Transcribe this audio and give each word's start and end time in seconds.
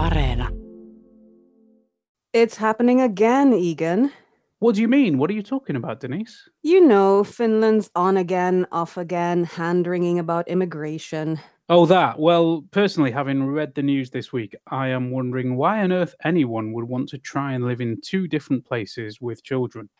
Areena. 0.00 0.48
It's 2.32 2.56
happening 2.56 3.02
again, 3.02 3.52
Egan. 3.52 4.10
What 4.60 4.74
do 4.74 4.80
you 4.80 4.88
mean? 4.88 5.18
What 5.18 5.28
are 5.28 5.34
you 5.34 5.42
talking 5.42 5.76
about, 5.76 6.00
Denise? 6.00 6.48
You 6.62 6.80
know, 6.80 7.22
Finland's 7.22 7.90
on 7.94 8.16
again, 8.16 8.66
off 8.72 8.96
again, 8.96 9.44
hand 9.44 9.86
wringing 9.86 10.18
about 10.18 10.48
immigration. 10.48 11.38
Oh, 11.68 11.84
that. 11.86 12.18
Well, 12.18 12.64
personally, 12.70 13.10
having 13.10 13.46
read 13.46 13.74
the 13.74 13.82
news 13.82 14.10
this 14.10 14.32
week, 14.32 14.56
I 14.68 14.88
am 14.88 15.10
wondering 15.10 15.56
why 15.56 15.82
on 15.82 15.92
earth 15.92 16.14
anyone 16.24 16.72
would 16.72 16.84
want 16.84 17.10
to 17.10 17.18
try 17.18 17.52
and 17.52 17.66
live 17.66 17.82
in 17.82 18.00
two 18.00 18.26
different 18.26 18.64
places 18.64 19.20
with 19.20 19.44
children. 19.44 19.90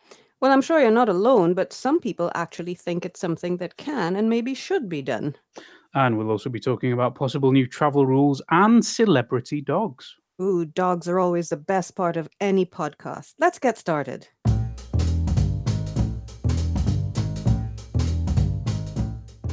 Well, 0.40 0.50
I'm 0.50 0.62
sure 0.62 0.80
you're 0.80 0.90
not 0.90 1.10
alone, 1.10 1.52
but 1.52 1.74
some 1.74 2.00
people 2.00 2.32
actually 2.34 2.74
think 2.74 3.04
it's 3.04 3.20
something 3.20 3.58
that 3.58 3.76
can 3.76 4.16
and 4.16 4.30
maybe 4.30 4.54
should 4.54 4.88
be 4.88 5.02
done. 5.02 5.36
And 5.94 6.16
we'll 6.16 6.30
also 6.30 6.50
be 6.50 6.60
talking 6.60 6.92
about 6.92 7.14
possible 7.14 7.50
new 7.50 7.66
travel 7.66 8.06
rules 8.06 8.40
and 8.50 8.84
celebrity 8.84 9.60
dogs. 9.60 10.14
Ooh, 10.40 10.64
dogs 10.64 11.08
are 11.08 11.18
always 11.18 11.48
the 11.48 11.56
best 11.56 11.96
part 11.96 12.16
of 12.16 12.28
any 12.40 12.64
podcast. 12.64 13.34
Let's 13.38 13.58
get 13.58 13.76
started. 13.76 14.28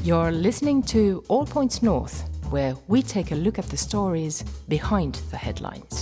You're 0.04 0.31
listening 0.31 0.84
to 0.84 1.23
All 1.28 1.45
Points 1.45 1.84
North, 1.84 2.30
where 2.50 2.76
we 2.88 3.02
take 3.02 3.31
a 3.31 3.36
look 3.36 3.59
at 3.59 3.66
the 3.66 3.76
stories 3.76 4.44
behind 4.70 5.16
the 5.31 5.38
headlines. 5.38 5.97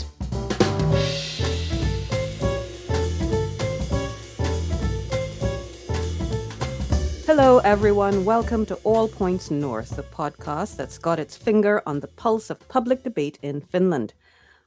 Hello, 7.38 7.58
everyone. 7.66 8.24
Welcome 8.24 8.66
to 8.68 8.76
All 8.86 9.10
Points 9.10 9.52
North, 9.52 9.98
the 9.98 10.04
podcast 10.04 10.78
that's 10.78 10.98
got 10.98 11.20
its 11.20 11.36
finger 11.36 11.84
on 11.86 12.00
the 12.00 12.08
pulse 12.08 12.50
of 12.50 12.66
public 12.70 13.04
debate 13.04 13.38
in 13.42 13.60
Finland. 13.60 14.14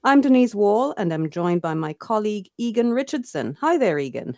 I'm 0.05 0.21
Denise 0.21 0.55
Wall, 0.55 0.93
and 0.99 1.11
I'm 1.11 1.31
joined 1.31 1.63
by 1.63 1.73
my 1.73 1.95
colleague 1.95 2.51
Egan 2.59 2.93
Richardson. 2.93 3.57
Hi 3.63 3.79
there, 3.79 3.99
Egan. 3.99 4.37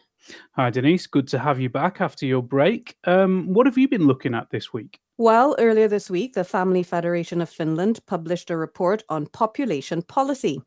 Hi, 0.52 0.70
Denise. 0.70 1.08
Good 1.08 1.26
to 1.26 1.40
have 1.40 1.58
you 1.58 1.68
back 1.68 2.00
after 2.00 2.24
your 2.24 2.40
break. 2.40 2.96
Um, 3.02 3.52
what 3.52 3.66
have 3.66 3.76
you 3.76 3.88
been 3.88 4.06
looking 4.06 4.36
at 4.36 4.48
this 4.50 4.72
week? 4.72 5.00
Well, 5.18 5.56
earlier 5.58 5.88
this 5.88 6.08
week, 6.08 6.34
the 6.34 6.44
Family 6.44 6.84
Federation 6.84 7.40
of 7.40 7.50
Finland 7.50 7.98
published 8.06 8.48
a 8.48 8.56
report 8.56 9.02
on 9.08 9.26
population 9.26 10.02
policy. 10.02 10.62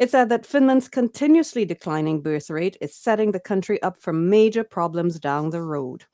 It 0.00 0.10
said 0.10 0.30
that 0.30 0.44
Finland's 0.44 0.88
continuously 0.88 1.64
declining 1.64 2.22
birth 2.22 2.50
rate 2.50 2.76
is 2.80 2.92
setting 2.92 3.30
the 3.30 3.38
country 3.38 3.80
up 3.82 3.96
for 3.96 4.12
major 4.12 4.64
problems 4.64 5.20
down 5.20 5.50
the 5.50 5.62
road. 5.62 6.04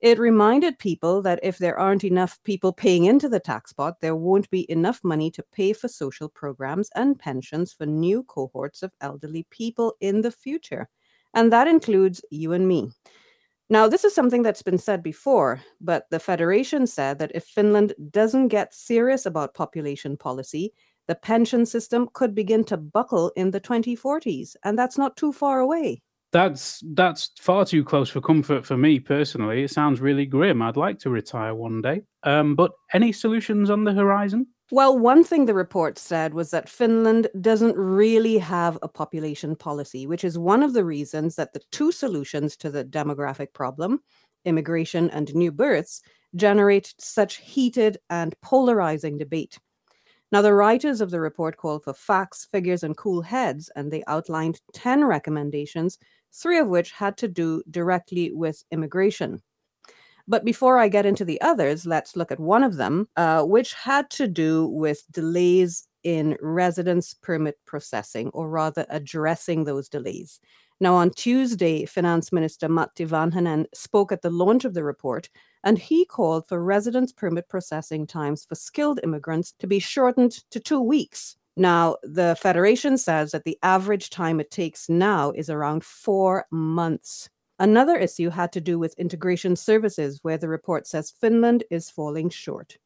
It 0.00 0.18
reminded 0.18 0.78
people 0.78 1.22
that 1.22 1.40
if 1.42 1.56
there 1.56 1.78
aren't 1.78 2.04
enough 2.04 2.38
people 2.44 2.72
paying 2.72 3.04
into 3.04 3.28
the 3.28 3.40
tax 3.40 3.72
pot, 3.72 4.00
there 4.00 4.14
won't 4.14 4.50
be 4.50 4.70
enough 4.70 5.00
money 5.02 5.30
to 5.30 5.44
pay 5.52 5.72
for 5.72 5.88
social 5.88 6.28
programs 6.28 6.90
and 6.94 7.18
pensions 7.18 7.72
for 7.72 7.86
new 7.86 8.22
cohorts 8.24 8.82
of 8.82 8.92
elderly 9.00 9.46
people 9.50 9.94
in 10.00 10.20
the 10.20 10.30
future. 10.30 10.88
And 11.32 11.50
that 11.52 11.66
includes 11.66 12.22
you 12.30 12.52
and 12.52 12.68
me. 12.68 12.90
Now, 13.68 13.88
this 13.88 14.04
is 14.04 14.14
something 14.14 14.42
that's 14.42 14.62
been 14.62 14.78
said 14.78 15.02
before, 15.02 15.60
but 15.80 16.06
the 16.10 16.20
Federation 16.20 16.86
said 16.86 17.18
that 17.18 17.32
if 17.34 17.44
Finland 17.44 17.94
doesn't 18.10 18.48
get 18.48 18.74
serious 18.74 19.26
about 19.26 19.54
population 19.54 20.16
policy, 20.16 20.72
the 21.08 21.16
pension 21.16 21.66
system 21.66 22.08
could 22.12 22.34
begin 22.34 22.64
to 22.64 22.76
buckle 22.76 23.32
in 23.34 23.50
the 23.50 23.60
2040s. 23.60 24.56
And 24.62 24.78
that's 24.78 24.98
not 24.98 25.16
too 25.16 25.32
far 25.32 25.60
away 25.60 26.02
that's 26.36 26.82
that's 26.92 27.30
far 27.40 27.64
too 27.64 27.82
close 27.82 28.10
for 28.10 28.20
comfort 28.20 28.66
for 28.66 28.76
me 28.76 29.00
personally. 29.00 29.64
It 29.64 29.70
sounds 29.70 30.02
really 30.02 30.26
grim. 30.26 30.60
I'd 30.60 30.76
like 30.76 30.98
to 30.98 31.08
retire 31.08 31.54
one 31.54 31.80
day. 31.80 32.02
Um, 32.24 32.54
but 32.54 32.72
any 32.92 33.10
solutions 33.10 33.70
on 33.70 33.84
the 33.84 33.94
horizon? 33.94 34.46
Well, 34.70 34.98
one 34.98 35.24
thing 35.24 35.46
the 35.46 35.54
report 35.54 35.96
said 35.96 36.34
was 36.34 36.50
that 36.50 36.68
Finland 36.68 37.28
doesn't 37.40 37.74
really 37.76 38.36
have 38.36 38.78
a 38.82 38.88
population 38.88 39.56
policy, 39.56 40.06
which 40.06 40.24
is 40.24 40.36
one 40.36 40.62
of 40.62 40.74
the 40.74 40.84
reasons 40.84 41.36
that 41.36 41.54
the 41.54 41.62
two 41.72 41.90
solutions 41.90 42.54
to 42.58 42.70
the 42.70 42.84
demographic 42.84 43.54
problem, 43.54 44.00
immigration 44.44 45.08
and 45.10 45.34
new 45.34 45.50
births, 45.50 46.02
generate 46.34 46.92
such 46.98 47.36
heated 47.36 47.96
and 48.10 48.38
polarizing 48.42 49.16
debate. 49.16 49.58
Now, 50.32 50.42
the 50.42 50.52
writers 50.52 51.00
of 51.00 51.10
the 51.10 51.20
report 51.20 51.56
called 51.56 51.84
for 51.84 51.94
facts, 51.94 52.46
figures, 52.50 52.82
and 52.82 52.96
cool 52.96 53.22
heads, 53.22 53.70
and 53.76 53.90
they 53.90 54.02
outlined 54.06 54.60
10 54.74 55.04
recommendations 55.04 55.98
three 56.32 56.58
of 56.58 56.68
which 56.68 56.92
had 56.92 57.16
to 57.18 57.28
do 57.28 57.62
directly 57.70 58.32
with 58.32 58.64
immigration. 58.70 59.42
But 60.28 60.44
before 60.44 60.78
I 60.78 60.88
get 60.88 61.06
into 61.06 61.24
the 61.24 61.40
others, 61.40 61.86
let's 61.86 62.16
look 62.16 62.32
at 62.32 62.40
one 62.40 62.64
of 62.64 62.76
them, 62.76 63.08
uh, 63.16 63.44
which 63.44 63.74
had 63.74 64.10
to 64.10 64.26
do 64.26 64.66
with 64.66 65.04
delays 65.12 65.86
in 66.02 66.36
residence 66.40 67.14
permit 67.14 67.58
processing, 67.64 68.30
or 68.30 68.48
rather 68.48 68.86
addressing 68.88 69.64
those 69.64 69.88
delays. 69.88 70.40
Now, 70.78 70.94
on 70.94 71.10
Tuesday, 71.10 71.86
Finance 71.86 72.32
Minister 72.32 72.68
Matti 72.68 73.06
Vanhanen 73.06 73.66
spoke 73.72 74.12
at 74.12 74.22
the 74.22 74.30
launch 74.30 74.64
of 74.64 74.74
the 74.74 74.84
report, 74.84 75.30
and 75.64 75.78
he 75.78 76.04
called 76.04 76.46
for 76.48 76.62
residence 76.62 77.12
permit 77.12 77.48
processing 77.48 78.06
times 78.06 78.44
for 78.44 78.56
skilled 78.56 79.00
immigrants 79.02 79.52
to 79.58 79.66
be 79.66 79.78
shortened 79.78 80.32
to 80.50 80.60
two 80.60 80.80
weeks. 80.80 81.36
Now, 81.56 81.96
the 82.02 82.36
Federation 82.38 82.98
says 82.98 83.32
that 83.32 83.44
the 83.44 83.58
average 83.62 84.10
time 84.10 84.40
it 84.40 84.50
takes 84.50 84.88
now 84.88 85.30
is 85.30 85.48
around 85.48 85.84
four 85.84 86.46
months. 86.50 87.30
Another 87.58 87.96
issue 87.96 88.28
had 88.28 88.52
to 88.52 88.60
do 88.60 88.78
with 88.78 88.98
integration 88.98 89.56
services, 89.56 90.20
where 90.22 90.36
the 90.36 90.48
report 90.48 90.86
says 90.86 91.14
Finland 91.18 91.64
is 91.70 91.88
falling 91.88 92.28
short. 92.28 92.76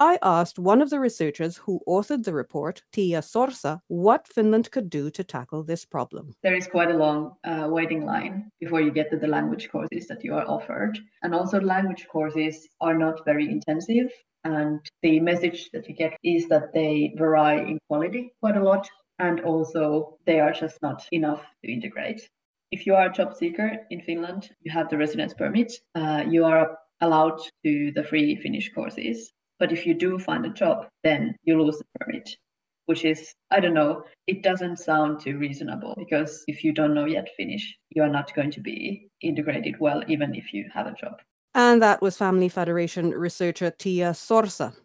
I 0.00 0.18
asked 0.22 0.58
one 0.58 0.82
of 0.82 0.90
the 0.90 1.00
researchers 1.00 1.56
who 1.56 1.80
authored 1.88 2.24
the 2.24 2.34
report, 2.34 2.82
Tia 2.92 3.20
Sorsa, 3.20 3.80
what 3.88 4.28
Finland 4.28 4.70
could 4.70 4.90
do 4.90 5.10
to 5.10 5.24
tackle 5.24 5.62
this 5.62 5.86
problem. 5.86 6.34
There 6.42 6.54
is 6.54 6.66
quite 6.66 6.90
a 6.90 6.96
long 6.96 7.34
uh, 7.44 7.68
waiting 7.70 8.04
line 8.04 8.50
before 8.60 8.82
you 8.82 8.90
get 8.90 9.10
to 9.10 9.16
the 9.16 9.26
language 9.26 9.70
courses 9.70 10.06
that 10.08 10.22
you 10.22 10.34
are 10.34 10.46
offered. 10.46 10.98
And 11.22 11.34
also, 11.34 11.60
language 11.60 12.06
courses 12.08 12.68
are 12.82 12.96
not 12.96 13.24
very 13.24 13.50
intensive. 13.50 14.10
And 14.46 14.80
the 15.02 15.18
message 15.18 15.70
that 15.72 15.88
you 15.88 15.94
get 15.96 16.16
is 16.22 16.46
that 16.50 16.72
they 16.72 17.12
vary 17.18 17.68
in 17.68 17.80
quality 17.88 18.32
quite 18.38 18.56
a 18.56 18.62
lot. 18.62 18.88
And 19.18 19.40
also, 19.40 20.18
they 20.24 20.38
are 20.38 20.52
just 20.52 20.80
not 20.82 21.04
enough 21.10 21.44
to 21.64 21.72
integrate. 21.72 22.28
If 22.70 22.86
you 22.86 22.94
are 22.94 23.06
a 23.06 23.12
job 23.12 23.34
seeker 23.34 23.78
in 23.90 24.02
Finland, 24.02 24.50
you 24.60 24.70
have 24.70 24.88
the 24.88 24.98
residence 24.98 25.34
permit, 25.34 25.72
uh, 25.96 26.22
you 26.28 26.44
are 26.44 26.78
allowed 27.00 27.40
to 27.64 27.90
the 27.96 28.04
free 28.04 28.36
Finnish 28.36 28.72
courses. 28.72 29.32
But 29.58 29.72
if 29.72 29.84
you 29.84 29.94
do 29.94 30.16
find 30.16 30.46
a 30.46 30.50
job, 30.50 30.86
then 31.02 31.34
you 31.42 31.60
lose 31.60 31.78
the 31.78 31.84
permit, 31.98 32.36
which 32.84 33.04
is, 33.04 33.34
I 33.50 33.58
don't 33.58 33.74
know, 33.74 34.04
it 34.28 34.44
doesn't 34.44 34.76
sound 34.76 35.20
too 35.22 35.38
reasonable 35.38 35.94
because 35.98 36.44
if 36.46 36.62
you 36.62 36.72
don't 36.72 36.94
know 36.94 37.06
yet 37.06 37.34
Finnish, 37.36 37.76
you 37.90 38.02
are 38.04 38.14
not 38.18 38.32
going 38.34 38.52
to 38.52 38.60
be 38.60 39.08
integrated 39.22 39.80
well, 39.80 40.04
even 40.06 40.36
if 40.36 40.54
you 40.54 40.70
have 40.72 40.86
a 40.86 40.94
job. 40.94 41.20
And 41.56 41.82
that 41.82 42.00
was 42.02 42.16
Family 42.16 42.48
Federation 42.48 43.10
researcher 43.10 43.72
Tia 43.72 44.12
Sorsa. 44.12 44.76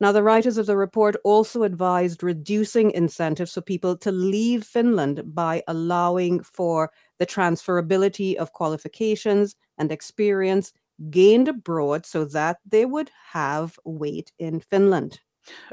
Now, 0.00 0.10
the 0.12 0.22
writers 0.22 0.56
of 0.58 0.66
the 0.66 0.76
report 0.76 1.16
also 1.24 1.64
advised 1.64 2.22
reducing 2.22 2.90
incentives 2.92 3.52
for 3.54 3.60
people 3.60 3.96
to 3.98 4.10
leave 4.10 4.64
Finland 4.64 5.34
by 5.34 5.62
allowing 5.68 6.42
for 6.42 6.90
the 7.18 7.26
transferability 7.26 8.34
of 8.36 8.52
qualifications 8.52 9.54
and 9.78 9.92
experience 9.92 10.72
gained 11.10 11.48
abroad 11.48 12.06
so 12.06 12.24
that 12.24 12.58
they 12.66 12.86
would 12.86 13.10
have 13.32 13.78
weight 13.84 14.32
in 14.38 14.60
Finland. 14.60 15.20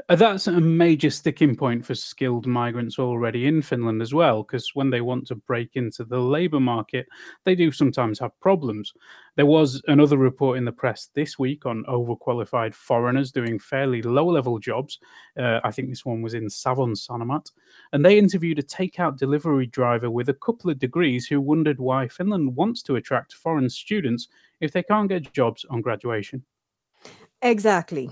That's 0.08 0.48
a 0.48 0.60
major 0.60 1.10
sticking 1.10 1.54
point 1.54 1.86
for 1.86 1.94
skilled 1.94 2.46
migrants 2.46 2.98
already 2.98 3.46
in 3.46 3.62
Finland 3.62 4.02
as 4.02 4.12
well, 4.12 4.42
because 4.42 4.74
when 4.74 4.90
they 4.90 5.00
want 5.00 5.26
to 5.28 5.36
break 5.36 5.76
into 5.76 6.04
the 6.04 6.18
labour 6.18 6.58
market, 6.58 7.06
they 7.44 7.54
do 7.54 7.70
sometimes 7.70 8.18
have 8.18 8.38
problems. 8.40 8.92
There 9.36 9.46
was 9.46 9.80
another 9.86 10.18
report 10.18 10.58
in 10.58 10.64
the 10.64 10.72
press 10.72 11.10
this 11.14 11.38
week 11.38 11.66
on 11.66 11.84
overqualified 11.84 12.74
foreigners 12.74 13.30
doing 13.30 13.60
fairly 13.60 14.02
low 14.02 14.26
level 14.26 14.58
jobs. 14.58 14.98
Uh, 15.38 15.60
I 15.62 15.70
think 15.70 15.88
this 15.88 16.04
one 16.04 16.22
was 16.22 16.34
in 16.34 16.50
Savon 16.50 16.94
Sanomat. 16.94 17.52
And 17.92 18.04
they 18.04 18.18
interviewed 18.18 18.58
a 18.58 18.64
takeout 18.64 19.16
delivery 19.16 19.66
driver 19.66 20.10
with 20.10 20.28
a 20.28 20.34
couple 20.34 20.70
of 20.70 20.80
degrees 20.80 21.26
who 21.26 21.40
wondered 21.40 21.78
why 21.78 22.08
Finland 22.08 22.56
wants 22.56 22.82
to 22.82 22.96
attract 22.96 23.34
foreign 23.34 23.70
students 23.70 24.28
if 24.60 24.72
they 24.72 24.82
can't 24.82 25.08
get 25.08 25.32
jobs 25.32 25.64
on 25.70 25.80
graduation. 25.80 26.44
Exactly. 27.42 28.10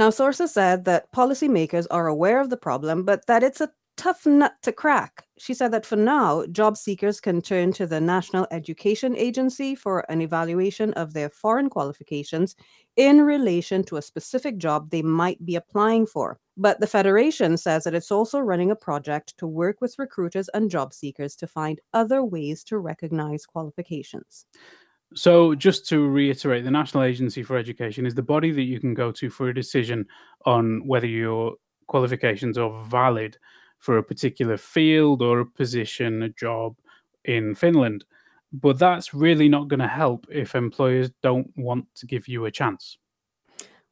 Now, 0.00 0.08
Sorsa 0.08 0.48
said 0.48 0.86
that 0.86 1.12
policymakers 1.12 1.86
are 1.90 2.06
aware 2.06 2.40
of 2.40 2.48
the 2.48 2.56
problem, 2.56 3.04
but 3.04 3.26
that 3.26 3.42
it's 3.42 3.60
a 3.60 3.70
tough 3.98 4.24
nut 4.24 4.54
to 4.62 4.72
crack. 4.72 5.26
She 5.36 5.52
said 5.52 5.72
that 5.72 5.84
for 5.84 5.96
now, 5.96 6.46
job 6.46 6.78
seekers 6.78 7.20
can 7.20 7.42
turn 7.42 7.74
to 7.74 7.86
the 7.86 8.00
National 8.00 8.46
Education 8.50 9.14
Agency 9.14 9.74
for 9.74 10.10
an 10.10 10.22
evaluation 10.22 10.94
of 10.94 11.12
their 11.12 11.28
foreign 11.28 11.68
qualifications 11.68 12.56
in 12.96 13.20
relation 13.20 13.84
to 13.84 13.98
a 13.98 14.02
specific 14.02 14.56
job 14.56 14.88
they 14.88 15.02
might 15.02 15.44
be 15.44 15.54
applying 15.54 16.06
for. 16.06 16.40
But 16.56 16.80
the 16.80 16.86
Federation 16.86 17.58
says 17.58 17.84
that 17.84 17.94
it's 17.94 18.10
also 18.10 18.38
running 18.38 18.70
a 18.70 18.76
project 18.76 19.36
to 19.36 19.46
work 19.46 19.82
with 19.82 19.98
recruiters 19.98 20.48
and 20.54 20.70
job 20.70 20.94
seekers 20.94 21.36
to 21.36 21.46
find 21.46 21.78
other 21.92 22.24
ways 22.24 22.64
to 22.64 22.78
recognize 22.78 23.44
qualifications. 23.44 24.46
So, 25.14 25.54
just 25.56 25.88
to 25.88 26.06
reiterate, 26.06 26.64
the 26.64 26.70
National 26.70 27.02
Agency 27.02 27.42
for 27.42 27.56
Education 27.56 28.06
is 28.06 28.14
the 28.14 28.22
body 28.22 28.52
that 28.52 28.62
you 28.62 28.78
can 28.78 28.94
go 28.94 29.10
to 29.12 29.28
for 29.28 29.48
a 29.48 29.54
decision 29.54 30.06
on 30.46 30.86
whether 30.86 31.06
your 31.06 31.56
qualifications 31.88 32.56
are 32.56 32.84
valid 32.84 33.36
for 33.78 33.98
a 33.98 34.02
particular 34.02 34.56
field 34.56 35.20
or 35.20 35.40
a 35.40 35.46
position, 35.46 36.22
a 36.22 36.28
job 36.28 36.76
in 37.24 37.54
Finland. 37.54 38.04
But 38.52 38.78
that's 38.78 39.12
really 39.12 39.48
not 39.48 39.68
going 39.68 39.80
to 39.80 39.88
help 39.88 40.26
if 40.30 40.54
employers 40.54 41.10
don't 41.22 41.50
want 41.56 41.86
to 41.96 42.06
give 42.06 42.28
you 42.28 42.44
a 42.44 42.50
chance. 42.50 42.98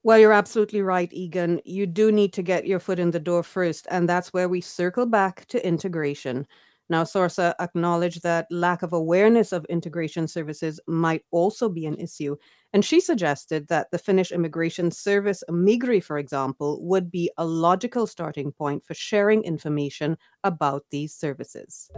Well, 0.04 0.18
you're 0.18 0.32
absolutely 0.32 0.82
right, 0.82 1.12
Egan. 1.12 1.60
You 1.64 1.86
do 1.86 2.12
need 2.12 2.32
to 2.34 2.42
get 2.42 2.66
your 2.66 2.78
foot 2.78 2.98
in 2.98 3.10
the 3.10 3.20
door 3.20 3.42
first, 3.42 3.86
and 3.90 4.08
that's 4.08 4.32
where 4.32 4.48
we 4.48 4.60
circle 4.60 5.06
back 5.06 5.46
to 5.46 5.66
integration. 5.66 6.46
Now, 6.90 7.04
Sorsa 7.04 7.50
uh, 7.50 7.54
acknowledged 7.60 8.22
that 8.22 8.46
lack 8.50 8.82
of 8.82 8.92
awareness 8.92 9.52
of 9.52 9.66
integration 9.66 10.26
services 10.26 10.80
might 10.86 11.22
also 11.30 11.68
be 11.68 11.86
an 11.86 11.96
issue. 11.98 12.36
And 12.72 12.84
she 12.84 13.00
suggested 13.00 13.68
that 13.68 13.90
the 13.90 13.98
Finnish 13.98 14.32
immigration 14.32 14.90
service, 14.90 15.42
Migri, 15.50 16.02
for 16.02 16.18
example, 16.18 16.78
would 16.82 17.10
be 17.10 17.30
a 17.36 17.44
logical 17.44 18.06
starting 18.06 18.52
point 18.52 18.84
for 18.84 18.94
sharing 18.94 19.42
information 19.42 20.16
about 20.44 20.84
these 20.90 21.14
services. 21.14 21.90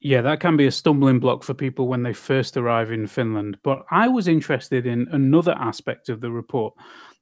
Yeah, 0.00 0.20
that 0.22 0.38
can 0.38 0.56
be 0.56 0.66
a 0.66 0.70
stumbling 0.70 1.18
block 1.18 1.42
for 1.42 1.54
people 1.54 1.88
when 1.88 2.04
they 2.04 2.12
first 2.12 2.56
arrive 2.56 2.92
in 2.92 3.06
Finland. 3.06 3.58
But 3.64 3.84
I 3.90 4.06
was 4.06 4.28
interested 4.28 4.86
in 4.86 5.08
another 5.10 5.52
aspect 5.58 6.08
of 6.08 6.20
the 6.20 6.30
report 6.30 6.74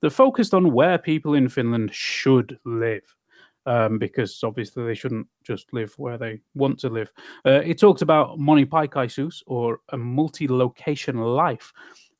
that 0.02 0.10
focused 0.10 0.52
on 0.52 0.72
where 0.72 0.98
people 0.98 1.34
in 1.34 1.48
Finland 1.48 1.94
should 1.94 2.58
live. 2.64 3.02
Um, 3.64 3.98
because 3.98 4.44
obviously 4.44 4.84
they 4.84 4.94
shouldn't 4.94 5.26
just 5.42 5.72
live 5.72 5.92
where 5.98 6.16
they 6.16 6.40
want 6.54 6.78
to 6.80 6.88
live. 6.88 7.10
Uh, 7.44 7.62
it 7.64 7.80
talked 7.80 8.00
about 8.00 8.38
monipaikkaisuus 8.38 9.42
or 9.48 9.80
a 9.88 9.96
multi-location 9.96 11.16
life 11.16 11.72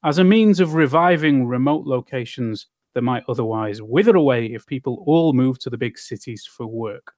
as 0.03 0.19
a 0.19 0.25
means 0.25 0.59
of 0.59 0.75
reviving 0.75 1.47
remote 1.47 1.87
locations 1.87 2.67
that 2.95 3.03
might 3.03 3.23
otherwise 3.29 3.81
wither 3.81 4.17
away 4.17 4.47
if 4.47 4.67
people 4.67 5.05
all 5.07 5.33
move 5.33 5.57
to 5.61 5.71
the 5.71 5.79
big 5.79 5.97
cities 5.99 6.45
for 6.51 6.67
work. 6.67 7.13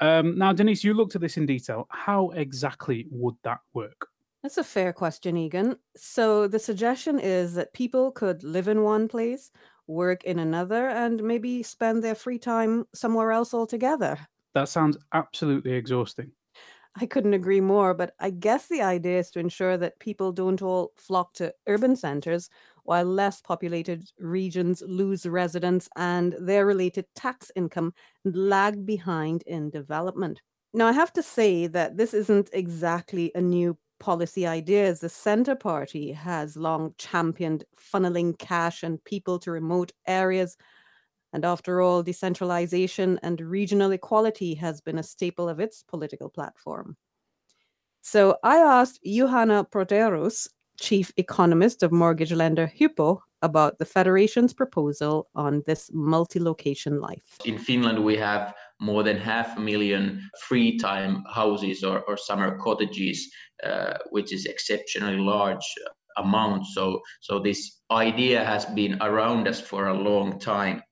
Um, 0.00 0.38
now, 0.38 0.52
Denise, 0.52 0.82
you 0.82 0.94
looked 0.94 1.14
at 1.14 1.20
this 1.20 1.36
in 1.36 1.46
detail. 1.46 1.86
How 1.90 2.30
exactly 2.30 3.06
would 3.10 3.34
that 3.44 3.60
work? 3.74 4.08
That's 4.42 4.58
a 4.58 4.64
fair 4.64 4.92
question, 4.92 5.36
Egan. 5.36 5.76
So 5.96 6.48
the 6.48 6.58
suggestion 6.58 7.18
is 7.18 7.54
that 7.54 7.74
people 7.74 8.10
could 8.10 8.42
live 8.42 8.68
in 8.68 8.82
one 8.82 9.06
place, 9.06 9.50
work 9.86 10.24
in 10.24 10.38
another, 10.38 10.88
and 10.88 11.22
maybe 11.22 11.62
spend 11.62 12.02
their 12.02 12.14
free 12.14 12.38
time 12.38 12.86
somewhere 12.94 13.32
else 13.32 13.52
altogether. 13.52 14.18
That 14.54 14.70
sounds 14.70 14.96
absolutely 15.12 15.72
exhausting. 15.72 16.32
I 16.96 17.06
couldn't 17.06 17.34
agree 17.34 17.60
more, 17.60 17.94
but 17.94 18.14
I 18.18 18.30
guess 18.30 18.66
the 18.66 18.82
idea 18.82 19.18
is 19.18 19.30
to 19.32 19.40
ensure 19.40 19.76
that 19.76 20.00
people 20.00 20.32
don't 20.32 20.60
all 20.62 20.92
flock 20.96 21.34
to 21.34 21.54
urban 21.68 21.94
centers 21.94 22.48
while 22.90 23.04
less 23.04 23.40
populated 23.40 24.10
regions 24.18 24.82
lose 24.84 25.24
residents 25.24 25.88
and 25.94 26.34
their 26.40 26.66
related 26.66 27.06
tax 27.14 27.52
income 27.54 27.94
lag 28.24 28.84
behind 28.84 29.44
in 29.46 29.70
development. 29.70 30.40
Now, 30.74 30.88
I 30.88 30.92
have 30.92 31.12
to 31.12 31.22
say 31.22 31.68
that 31.68 31.96
this 31.96 32.12
isn't 32.12 32.50
exactly 32.52 33.30
a 33.36 33.40
new 33.40 33.78
policy 34.00 34.44
idea, 34.44 34.86
as 34.88 34.98
the 34.98 35.08
Centre 35.08 35.54
Party 35.54 36.10
has 36.10 36.56
long 36.56 36.92
championed 36.98 37.62
funneling 37.78 38.36
cash 38.40 38.82
and 38.82 39.04
people 39.04 39.38
to 39.38 39.52
remote 39.52 39.92
areas. 40.08 40.56
And 41.32 41.44
after 41.44 41.80
all, 41.80 42.02
decentralization 42.02 43.20
and 43.22 43.40
regional 43.40 43.92
equality 43.92 44.56
has 44.56 44.80
been 44.80 44.98
a 44.98 45.04
staple 45.04 45.48
of 45.48 45.60
its 45.60 45.84
political 45.84 46.28
platform. 46.28 46.96
So 48.02 48.38
I 48.42 48.56
asked 48.56 48.98
Juhana 49.06 49.70
Brotherus, 49.70 50.48
chief 50.80 51.12
economist 51.16 51.82
of 51.82 51.92
mortgage 51.92 52.32
lender 52.32 52.66
Hypo 52.66 53.22
about 53.42 53.78
the 53.78 53.84
Federation's 53.84 54.52
proposal 54.52 55.28
on 55.34 55.62
this 55.66 55.90
multi 55.92 56.40
location 56.40 57.00
life. 57.00 57.38
In 57.44 57.58
Finland, 57.58 58.02
we 58.04 58.16
have 58.16 58.54
more 58.80 59.02
than 59.02 59.16
half 59.16 59.56
a 59.56 59.60
million 59.60 60.20
free 60.48 60.78
time 60.78 61.22
houses 61.32 61.84
or, 61.84 62.00
or 62.02 62.16
summer 62.16 62.58
cottages, 62.58 63.30
uh, 63.62 63.94
which 64.10 64.32
is 64.32 64.46
exceptionally 64.46 65.18
large 65.18 65.64
amount. 66.16 66.66
So, 66.66 67.00
so 67.20 67.38
this 67.38 67.80
idea 67.90 68.44
has 68.44 68.64
been 68.66 68.98
around 69.00 69.48
us 69.48 69.60
for 69.60 69.88
a 69.88 69.94
long 69.94 70.38
time. 70.38 70.82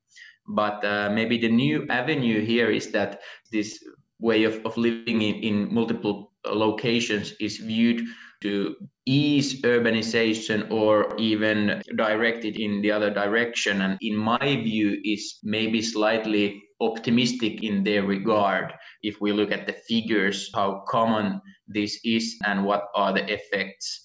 But 0.49 0.85
uh, 0.85 1.11
maybe 1.11 1.39
the 1.39 1.51
new 1.51 1.87
avenue 1.91 2.45
here 2.45 2.71
is 2.71 2.91
that 2.93 3.21
this 3.53 3.79
way 4.21 4.45
of, 4.45 4.65
of 4.65 4.77
living 4.77 5.23
in, 5.23 5.35
in 5.37 5.75
multiple 5.75 6.33
locations 6.53 7.33
is 7.41 7.59
viewed 7.59 8.03
to 8.41 8.77
ease 9.07 9.63
urbanization 9.63 10.71
or 10.71 11.17
even 11.19 11.83
direct 11.97 12.45
it 12.45 12.57
in 12.57 12.81
the 12.83 12.91
other 12.91 13.11
direction. 13.11 13.83
And 13.83 13.99
in 14.01 14.17
my 14.17 14.39
view, 14.39 15.01
is 15.05 15.39
maybe 15.43 15.83
slightly 15.83 16.63
optimistic 16.81 17.65
in 17.65 17.83
their 17.83 18.05
regard 18.05 18.73
if 19.03 19.21
we 19.21 19.33
look 19.33 19.51
at 19.51 19.67
the 19.67 19.77
figures, 19.89 20.51
how 20.55 20.85
common 20.89 21.41
this 21.67 21.99
is 22.05 22.37
and 22.47 22.65
what 22.65 22.85
are 22.95 23.13
the 23.13 23.25
effects 23.33 24.01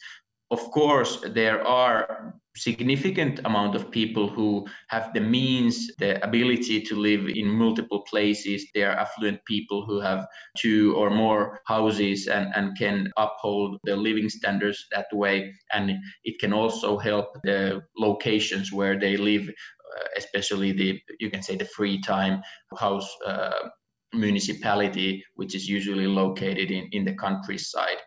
of 0.53 0.69
course, 0.71 1.11
there 1.33 1.65
are 1.65 2.35
significant 2.55 3.39
amount 3.45 3.73
of 3.75 3.89
people 3.89 4.29
who 4.29 4.67
have 4.89 5.11
the 5.13 5.19
means, 5.19 5.89
the 5.97 6.23
ability 6.23 6.79
to 6.81 6.95
live 6.95 7.27
in 7.33 7.47
multiple 7.49 8.03
places. 8.07 8.67
They 8.75 8.83
are 8.83 8.91
affluent 8.91 9.43
people 9.45 9.83
who 9.87 9.99
have 9.99 10.27
two 10.59 10.95
or 10.95 11.09
more 11.09 11.59
houses 11.65 12.27
and, 12.27 12.53
and 12.55 12.77
can 12.77 13.11
uphold 13.17 13.79
their 13.83 13.97
living 13.97 14.29
standards 14.29 14.85
that 14.91 15.07
way. 15.11 15.51
And 15.71 15.93
it 16.23 16.39
can 16.39 16.53
also 16.53 16.99
help 16.99 17.27
the 17.43 17.81
locations 17.97 18.71
where 18.71 18.99
they 18.99 19.17
live, 19.17 19.49
uh, 19.49 20.07
especially 20.17 20.71
the, 20.71 21.01
you 21.19 21.31
can 21.31 21.41
say 21.41 21.55
the 21.55 21.65
free 21.65 21.99
time 21.99 22.43
house 22.77 23.09
uh, 23.25 23.69
municipality, 24.13 25.23
which 25.33 25.55
is 25.55 25.67
usually 25.67 26.05
located 26.05 26.69
in, 26.69 26.87
in 26.91 27.03
the 27.03 27.15
countryside. 27.15 27.97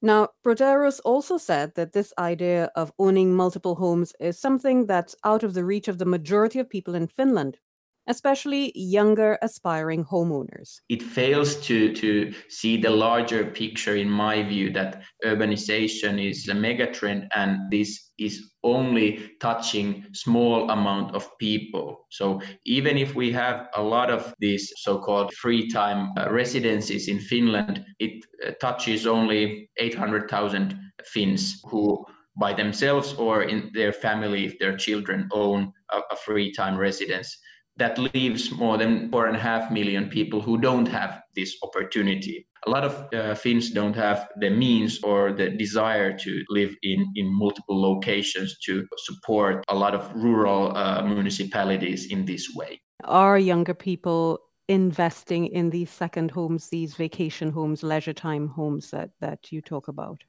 Now, 0.00 0.28
Brotherus 0.42 1.00
also 1.00 1.36
said 1.36 1.74
that 1.74 1.92
this 1.92 2.12
idea 2.18 2.70
of 2.74 2.92
owning 2.98 3.34
multiple 3.34 3.74
homes 3.74 4.14
is 4.18 4.38
something 4.38 4.86
that's 4.86 5.14
out 5.24 5.42
of 5.42 5.52
the 5.54 5.64
reach 5.66 5.86
of 5.88 5.98
the 5.98 6.06
majority 6.06 6.58
of 6.58 6.70
people 6.70 6.94
in 6.94 7.06
Finland, 7.08 7.58
especially 8.06 8.72
younger 8.74 9.38
aspiring 9.42 10.04
homeowners. 10.04 10.80
It 10.88 11.02
fails 11.02 11.56
to, 11.66 11.92
to 11.94 12.32
see 12.48 12.76
the 12.76 12.90
larger 12.90 13.44
picture, 13.44 13.96
in 13.96 14.08
my 14.08 14.42
view, 14.42 14.72
that 14.72 15.02
urbanization 15.24 16.24
is 16.24 16.48
a 16.48 16.54
megatrend 16.54 17.28
and 17.34 17.70
this 17.70 18.10
is 18.18 18.50
only 18.64 19.30
touching 19.40 20.04
small 20.12 20.70
amount 20.70 21.14
of 21.14 21.28
people 21.38 22.06
so 22.10 22.40
even 22.64 22.96
if 22.96 23.14
we 23.14 23.30
have 23.30 23.68
a 23.76 23.82
lot 23.82 24.10
of 24.10 24.34
these 24.40 24.72
so-called 24.76 25.32
free 25.34 25.68
time 25.68 26.12
uh, 26.18 26.30
residences 26.30 27.08
in 27.08 27.20
finland 27.20 27.84
it 28.00 28.24
uh, 28.44 28.50
touches 28.60 29.06
only 29.06 29.70
800000 29.76 30.78
finns 31.04 31.60
who 31.70 32.04
by 32.38 32.52
themselves 32.52 33.14
or 33.14 33.42
in 33.42 33.70
their 33.72 33.92
family 33.92 34.44
if 34.44 34.58
their 34.58 34.76
children 34.76 35.28
own 35.32 35.72
a, 35.92 35.98
a 36.10 36.16
free 36.16 36.52
time 36.52 36.76
residence 36.76 37.38
that 37.76 37.98
leaves 37.98 38.50
more 38.50 38.78
than 38.78 39.10
four 39.10 39.26
and 39.26 39.36
a 39.36 39.40
half 39.40 39.70
million 39.70 40.08
people 40.08 40.40
who 40.40 40.58
don't 40.58 40.86
have 40.86 41.22
this 41.34 41.56
opportunity. 41.62 42.46
A 42.66 42.70
lot 42.70 42.84
of 42.84 43.12
uh, 43.14 43.34
Finns 43.34 43.70
don't 43.70 43.94
have 43.94 44.28
the 44.40 44.50
means 44.50 45.02
or 45.02 45.32
the 45.32 45.50
desire 45.50 46.16
to 46.18 46.42
live 46.48 46.74
in, 46.82 47.06
in 47.14 47.26
multiple 47.32 47.80
locations 47.80 48.58
to 48.64 48.86
support 48.98 49.64
a 49.68 49.74
lot 49.74 49.94
of 49.94 50.10
rural 50.14 50.76
uh, 50.76 51.02
municipalities 51.02 52.06
in 52.10 52.24
this 52.24 52.54
way. 52.54 52.80
Are 53.04 53.38
younger 53.38 53.74
people 53.74 54.40
investing 54.68 55.46
in 55.46 55.70
these 55.70 55.90
second 55.90 56.30
homes, 56.30 56.68
these 56.68 56.94
vacation 56.94 57.50
homes, 57.50 57.82
leisure 57.82 58.14
time 58.14 58.48
homes 58.48 58.90
that, 58.90 59.10
that 59.20 59.52
you 59.52 59.60
talk 59.60 59.88
about? 59.88 60.24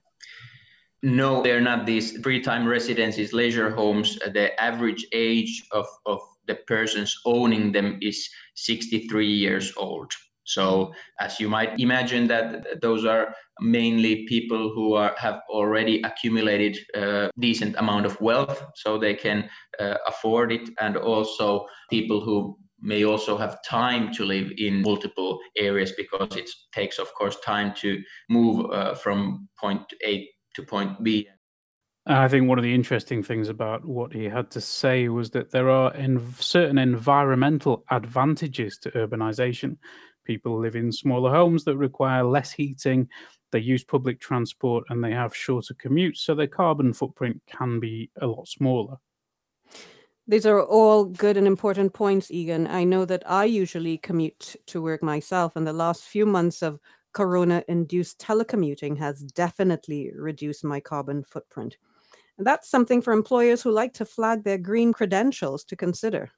No, 1.01 1.41
they're 1.41 1.61
not 1.61 1.85
these 1.85 2.17
free 2.17 2.41
time 2.41 2.67
residences, 2.67 3.31
leisure 3.31 3.69
homes. 3.69 4.17
The 4.33 4.59
average 4.61 5.07
age 5.13 5.63
of, 5.71 5.85
of 6.05 6.19
the 6.47 6.55
persons 6.67 7.19
owning 7.25 7.71
them 7.71 7.97
is 8.01 8.29
63 8.55 9.27
years 9.27 9.73
old. 9.77 10.11
So, 10.47 10.93
as 11.19 11.41
you 11.41 11.49
might 11.49 11.77
imagine, 11.77 12.27
that 12.27 12.81
those 12.81 13.03
are 13.03 13.35
mainly 13.59 14.25
people 14.27 14.71
who 14.73 14.93
are, 14.93 15.13
have 15.17 15.41
already 15.49 16.01
accumulated 16.03 16.77
a 16.95 17.29
decent 17.37 17.75
amount 17.77 18.05
of 18.05 18.19
wealth, 18.21 18.63
so 18.75 18.97
they 18.97 19.13
can 19.13 19.49
uh, 19.77 19.95
afford 20.07 20.53
it, 20.53 20.69
and 20.79 20.95
also 20.95 21.65
people 21.89 22.21
who 22.21 22.57
may 22.79 23.03
also 23.03 23.37
have 23.37 23.61
time 23.63 24.13
to 24.13 24.23
live 24.23 24.51
in 24.57 24.83
multiple 24.83 25.39
areas 25.57 25.91
because 25.97 26.35
it 26.37 26.49
takes, 26.73 26.97
of 26.97 27.13
course, 27.13 27.37
time 27.41 27.73
to 27.75 28.01
move 28.29 28.71
uh, 28.71 28.93
from 28.93 29.49
point 29.59 29.81
A 30.05 30.29
to 30.55 30.63
point 30.63 31.03
B. 31.03 31.27
I 32.09 32.29
think 32.29 32.47
one 32.47 32.57
of 32.57 32.63
the 32.63 32.73
interesting 32.73 33.21
things 33.21 33.49
about 33.49 33.83
what 33.83 34.13
he 34.13 34.25
had 34.25 34.49
to 34.51 34.61
say 34.61 35.09
was 35.09 35.29
that 35.31 35.51
there 35.51 35.69
are 35.69 35.93
certain 36.39 36.77
environmental 36.77 37.83
advantages 37.91 38.77
to 38.79 38.91
urbanization. 38.91 39.77
People 40.23 40.57
live 40.57 40.77
in 40.77 40.91
smaller 40.91 41.29
homes 41.29 41.65
that 41.65 41.75
require 41.75 42.23
less 42.23 42.53
heating, 42.53 43.09
they 43.51 43.59
use 43.59 43.83
public 43.83 44.21
transport, 44.21 44.85
and 44.89 45.03
they 45.03 45.11
have 45.11 45.35
shorter 45.35 45.73
commutes, 45.73 46.17
so 46.17 46.33
their 46.33 46.47
carbon 46.47 46.93
footprint 46.93 47.41
can 47.45 47.79
be 47.79 48.09
a 48.21 48.27
lot 48.27 48.47
smaller. 48.47 48.97
These 50.27 50.45
are 50.45 50.61
all 50.61 51.05
good 51.05 51.37
and 51.37 51.47
important 51.47 51.93
points, 51.93 52.31
Egan. 52.31 52.67
I 52.67 52.83
know 52.83 53.05
that 53.05 53.23
I 53.29 53.45
usually 53.45 53.97
commute 53.97 54.55
to 54.67 54.81
work 54.81 55.03
myself, 55.03 55.55
and 55.55 55.67
the 55.67 55.73
last 55.73 56.03
few 56.03 56.25
months 56.25 56.61
of 56.61 56.79
corona 57.13 57.63
induced 57.67 58.19
telecommuting 58.19 58.97
has 58.97 59.21
definitely 59.23 60.11
reduced 60.15 60.63
my 60.63 60.79
carbon 60.79 61.23
footprint. 61.23 61.77
And 62.38 62.46
that's 62.46 62.70
something 62.70 63.01
for 63.01 63.13
employers 63.13 63.62
who 63.62 63.72
like 63.72 63.94
to 63.94 64.06
flag 64.06 64.44
their 64.44 64.58
green 64.58 64.94
credentials 64.94 65.63
to 65.65 65.75
consider. 65.75 66.32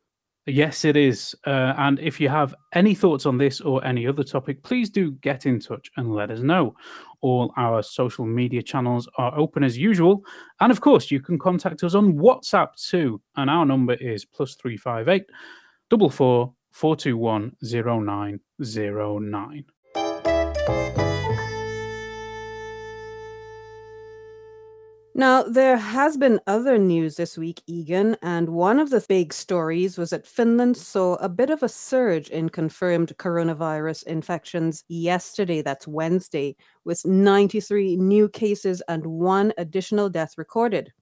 Yes, 0.46 0.86
it 0.86 0.96
is. 0.96 1.36
Uh, 1.46 1.74
and 1.78 2.00
if 2.00 2.20
you 2.20 2.30
have 2.30 2.56
any 2.74 2.96
thoughts 2.96 3.26
on 3.26 3.38
this 3.38 3.62
or 3.62 3.84
any 3.86 4.08
other 4.08 4.24
topic, 4.24 4.64
please 4.64 4.90
do 4.90 5.12
get 5.12 5.46
in 5.46 5.60
touch 5.60 5.92
and 5.98 6.16
let 6.16 6.32
us 6.32 6.40
know. 6.40 6.76
All 7.22 7.54
our 7.58 7.84
social 7.84 8.26
media 8.26 8.64
channels 8.64 9.08
are 9.18 9.38
open 9.38 9.64
as 9.64 9.78
usual. 9.78 10.24
And 10.60 10.72
of 10.72 10.82
course, 10.82 11.12
you 11.12 11.20
can 11.20 11.38
contact 11.38 11.84
us 11.84 11.94
on 11.94 12.14
WhatsApp 12.14 12.76
too. 12.76 13.22
And 13.36 13.50
our 13.50 13.66
number 13.66 13.94
is 13.96 14.26
plus 14.26 14.56
358 14.56 15.26
double 15.90 16.10
four 16.10 16.54
four 16.72 16.96
two 16.96 17.18
one 17.18 17.56
zero 17.64 18.00
nine 18.00 18.40
zero 18.64 19.18
nine. 19.18 19.66
Now, 25.16 25.44
there 25.44 25.78
has 25.78 26.18
been 26.18 26.40
other 26.48 26.78
news 26.78 27.16
this 27.16 27.38
week, 27.38 27.62
Egan, 27.68 28.16
and 28.22 28.50
one 28.50 28.80
of 28.80 28.90
the 28.90 29.04
big 29.10 29.34
stories 29.34 29.98
was 29.98 30.12
that 30.12 30.28
Finland 30.28 30.78
saw 30.78 31.16
a 31.16 31.30
bit 31.30 31.50
of 31.50 31.64
a 31.64 31.70
surge 31.70 32.30
in 32.30 32.50
confirmed 32.50 33.18
coronavirus 33.18 34.04
infections 34.04 34.84
yesterday, 34.88 35.62
that's 35.62 35.88
Wednesday, 35.88 36.56
with 36.86 37.06
93 37.06 37.98
new 37.98 38.30
cases 38.30 38.82
and 38.88 39.06
one 39.06 39.54
additional 39.58 40.10
death 40.10 40.38
recorded. 40.38 40.94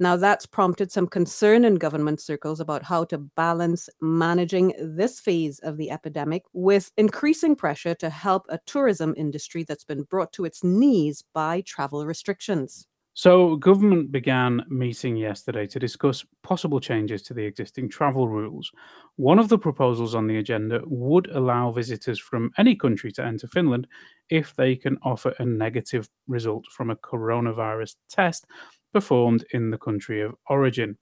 Now, 0.00 0.16
that's 0.16 0.46
prompted 0.46 0.92
some 0.92 1.08
concern 1.08 1.64
in 1.64 1.76
government 1.76 2.20
circles 2.20 2.60
about 2.60 2.84
how 2.84 3.04
to 3.06 3.18
balance 3.18 3.88
managing 4.00 4.74
this 4.78 5.20
phase 5.20 5.58
of 5.60 5.76
the 5.76 5.90
epidemic 5.90 6.44
with 6.52 6.92
increasing 6.96 7.56
pressure 7.56 7.94
to 7.96 8.10
help 8.10 8.46
a 8.48 8.60
tourism 8.66 9.14
industry 9.16 9.64
that's 9.64 9.84
been 9.84 10.04
brought 10.04 10.32
to 10.34 10.44
its 10.44 10.64
knees 10.64 11.24
by 11.34 11.62
travel 11.62 12.06
restrictions. 12.06 12.87
So, 13.18 13.56
government 13.56 14.12
began 14.12 14.64
meeting 14.68 15.16
yesterday 15.16 15.66
to 15.66 15.80
discuss 15.80 16.24
possible 16.44 16.78
changes 16.78 17.20
to 17.22 17.34
the 17.34 17.42
existing 17.42 17.88
travel 17.88 18.28
rules. 18.28 18.70
One 19.16 19.40
of 19.40 19.48
the 19.48 19.58
proposals 19.58 20.14
on 20.14 20.28
the 20.28 20.36
agenda 20.36 20.82
would 20.86 21.26
allow 21.32 21.72
visitors 21.72 22.20
from 22.20 22.52
any 22.58 22.76
country 22.76 23.10
to 23.10 23.24
enter 23.24 23.48
Finland 23.48 23.88
if 24.30 24.54
they 24.54 24.76
can 24.76 24.98
offer 25.02 25.34
a 25.40 25.44
negative 25.44 26.08
result 26.28 26.66
from 26.70 26.90
a 26.90 26.96
coronavirus 26.96 27.96
test 28.08 28.46
performed 28.92 29.44
in 29.50 29.70
the 29.70 29.78
country 29.78 30.20
of 30.22 30.36
origin. 30.46 30.96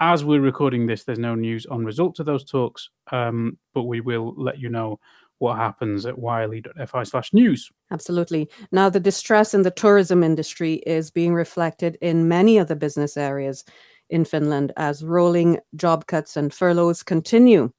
As 0.00 0.24
we're 0.24 0.40
recording 0.40 0.86
this, 0.86 1.04
there's 1.04 1.18
no 1.18 1.34
news 1.34 1.66
on 1.66 1.84
results 1.84 2.20
of 2.20 2.24
those 2.24 2.46
talks, 2.46 2.88
um, 3.12 3.58
but 3.74 3.82
we 3.82 4.00
will 4.00 4.32
let 4.34 4.58
you 4.58 4.70
know 4.70 4.98
what 5.40 5.56
happens 5.56 6.04
at 6.06 6.18
yle.fi 6.18 7.02
slash 7.02 7.32
news. 7.32 7.70
Absolutely. 7.90 8.48
Now, 8.72 8.90
the 8.90 9.00
distress 9.00 9.54
in 9.54 9.62
the 9.62 9.70
tourism 9.70 10.22
industry 10.22 10.74
is 10.86 11.10
being 11.10 11.34
reflected 11.34 11.96
in 12.02 12.28
many 12.28 12.58
of 12.58 12.68
the 12.68 12.76
business 12.76 13.16
areas 13.16 13.64
in 14.10 14.24
Finland 14.24 14.72
as 14.76 15.02
rolling 15.02 15.58
job 15.76 16.06
cuts 16.06 16.36
and 16.36 16.52
furloughs 16.52 17.02
continue. 17.02 17.72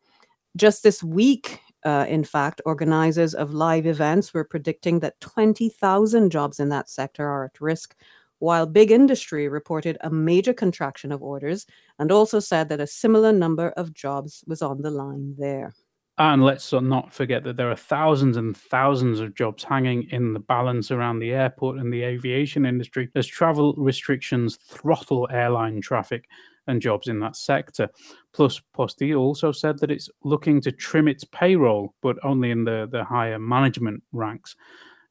Just 0.58 0.82
this 0.82 1.04
week, 1.04 1.60
uh, 1.86 2.06
in 2.10 2.24
fact, 2.24 2.62
organizers 2.66 3.36
of 3.36 3.54
live 3.54 3.86
events 3.86 4.34
were 4.34 4.44
predicting 4.44 5.00
that 5.00 5.20
20,000 5.22 6.32
jobs 6.32 6.60
in 6.60 6.70
that 6.70 6.90
sector 6.90 7.28
are 7.28 7.46
at 7.46 7.62
risk, 7.62 7.96
while 8.40 8.66
big 8.66 8.90
industry 8.90 9.48
reported 9.48 10.00
a 10.02 10.10
major 10.10 10.54
contraction 10.54 11.12
of 11.12 11.22
orders 11.22 11.68
and 12.00 12.12
also 12.12 12.40
said 12.40 12.70
that 12.70 12.82
a 12.82 12.88
similar 12.88 13.32
number 13.32 13.70
of 13.78 13.94
jobs 13.94 14.44
was 14.48 14.64
on 14.64 14.82
the 14.82 14.90
line 14.90 15.36
there. 15.38 15.76
And 16.22 16.44
let's 16.44 16.72
not 16.72 17.12
forget 17.12 17.44
that 17.46 17.58
there 17.58 17.72
are 17.72 17.76
thousands 17.76 18.38
and 18.38 18.56
thousands 18.56 19.20
of 19.20 19.34
jobs 19.34 19.64
hanging 19.64 20.08
in 20.12 20.34
the 20.34 20.40
balance 20.40 20.92
around 20.92 21.18
the 21.18 21.32
airport 21.32 21.80
and 21.80 21.92
the 21.92 22.04
aviation 22.04 22.64
industry 22.64 23.10
as 23.16 23.26
travel 23.26 23.74
restrictions 23.76 24.56
throttle 24.58 25.28
airline 25.32 25.82
traffic 25.82 26.26
and 26.68 26.80
jobs 26.80 27.08
in 27.08 27.20
that 27.22 27.36
sector. 27.36 27.90
Plus, 28.34 28.62
Posti 28.72 29.16
also 29.16 29.52
said 29.52 29.80
that 29.80 29.90
it's 29.90 30.12
looking 30.24 30.62
to 30.62 30.72
trim 30.72 31.08
its 31.08 31.24
payroll, 31.24 31.96
but 32.04 32.18
only 32.24 32.52
in 32.52 32.66
the, 32.66 32.88
the 32.92 33.04
higher 33.04 33.40
management 33.40 34.04
ranks. 34.12 34.56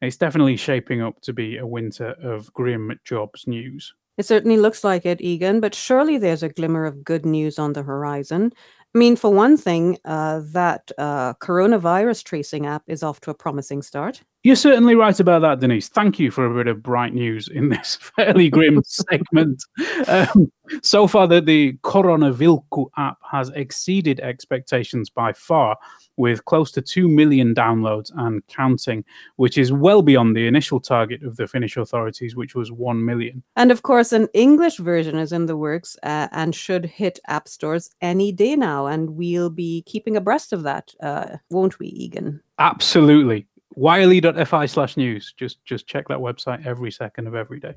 It's 0.00 0.17
definitely 0.17 0.57
shaping 0.57 1.02
up 1.02 1.21
to 1.23 1.33
be 1.33 1.57
a 1.57 1.67
winter 1.67 2.14
of 2.23 2.52
grim 2.52 2.97
jobs 3.02 3.49
news. 3.49 3.93
It 4.21 4.26
certainly 4.26 4.59
looks 4.59 4.85
like 4.85 5.07
it, 5.07 5.23
Egan, 5.23 5.61
but 5.61 5.75
surely 5.75 6.19
there's 6.19 6.43
a 6.43 6.50
glimmer 6.50 6.85
of 6.85 7.02
good 7.02 7.25
news 7.25 7.59
on 7.59 7.73
the 7.73 7.83
horizon. 7.83 8.52
I 8.95 8.99
mean, 8.99 9.15
for 9.17 9.31
one 9.33 9.57
thing, 9.57 9.99
uh, 10.05 10.41
that 10.53 10.91
uh, 10.99 11.35
coronavirus 11.35 12.25
tracing 12.25 12.67
app 12.67 12.83
is 12.89 13.03
off 13.03 13.21
to 13.21 13.31
a 13.31 13.35
promising 13.35 13.83
start. 13.83 14.23
You're 14.43 14.57
certainly 14.57 14.95
right 14.95 15.19
about 15.21 15.43
that, 15.43 15.61
Denise. 15.61 15.91
Thank 15.91 16.19
you 16.19 16.31
for 16.31 16.47
a 16.47 16.55
bit 16.55 16.67
of 16.67 16.83
bright 16.83 17.13
news 17.13 17.47
in 17.49 17.69
this 17.69 17.97
fairly 18.17 18.49
grim 18.49 18.83
segment. 18.87 19.63
Um, 20.07 20.51
so 20.83 21.07
far, 21.07 21.27
the, 21.27 21.43
the 21.43 21.75
Koronavilkku 21.83 22.87
app 22.97 23.19
has 23.31 23.51
exceeded 23.51 24.19
expectations 24.21 25.11
by 25.11 25.35
far, 25.35 25.77
with 26.17 26.45
close 26.45 26.71
to 26.73 26.83
2 26.83 27.09
million 27.09 27.55
downloads 27.55 28.11
and 28.15 28.47
counting, 28.47 29.05
which 29.37 29.57
is 29.59 29.73
well 29.73 30.03
beyond 30.03 30.37
the 30.37 30.47
initial 30.47 30.79
target 30.81 31.23
of 31.23 31.37
the 31.37 31.47
Finnish 31.47 31.77
authorities, 31.77 32.37
which 32.37 32.55
was 32.55 32.71
1 32.71 33.05
million. 33.05 33.43
And 33.57 33.71
of 33.71 33.83
course, 33.83 34.13
an 34.13 34.29
English 34.35 34.77
version 34.77 35.17
is 35.17 35.33
in 35.33 35.47
the 35.47 35.57
works 35.57 35.97
uh, 36.03 36.29
and 36.33 36.55
should 36.55 36.85
hit 36.85 37.19
app 37.27 37.49
stores 37.49 37.91
any 38.01 38.33
day 38.33 38.55
now. 38.55 38.87
And 38.87 39.11
we'll 39.11 39.51
be 39.51 39.83
keeping 39.83 40.17
abreast 40.17 40.53
of 40.53 40.63
that, 40.63 40.95
uh, 41.03 41.37
won't 41.51 41.79
we, 41.79 41.89
Egan? 41.89 42.43
Absolutely. 42.59 43.47
Yle.fi 43.77 44.67
slash 44.67 44.97
news. 44.97 45.35
Just 45.37 45.65
just 45.65 45.87
check 45.87 46.09
that 46.09 46.19
website 46.19 46.67
every 46.67 46.91
second 46.91 47.27
of 47.27 47.35
every 47.35 47.61
day. 47.61 47.75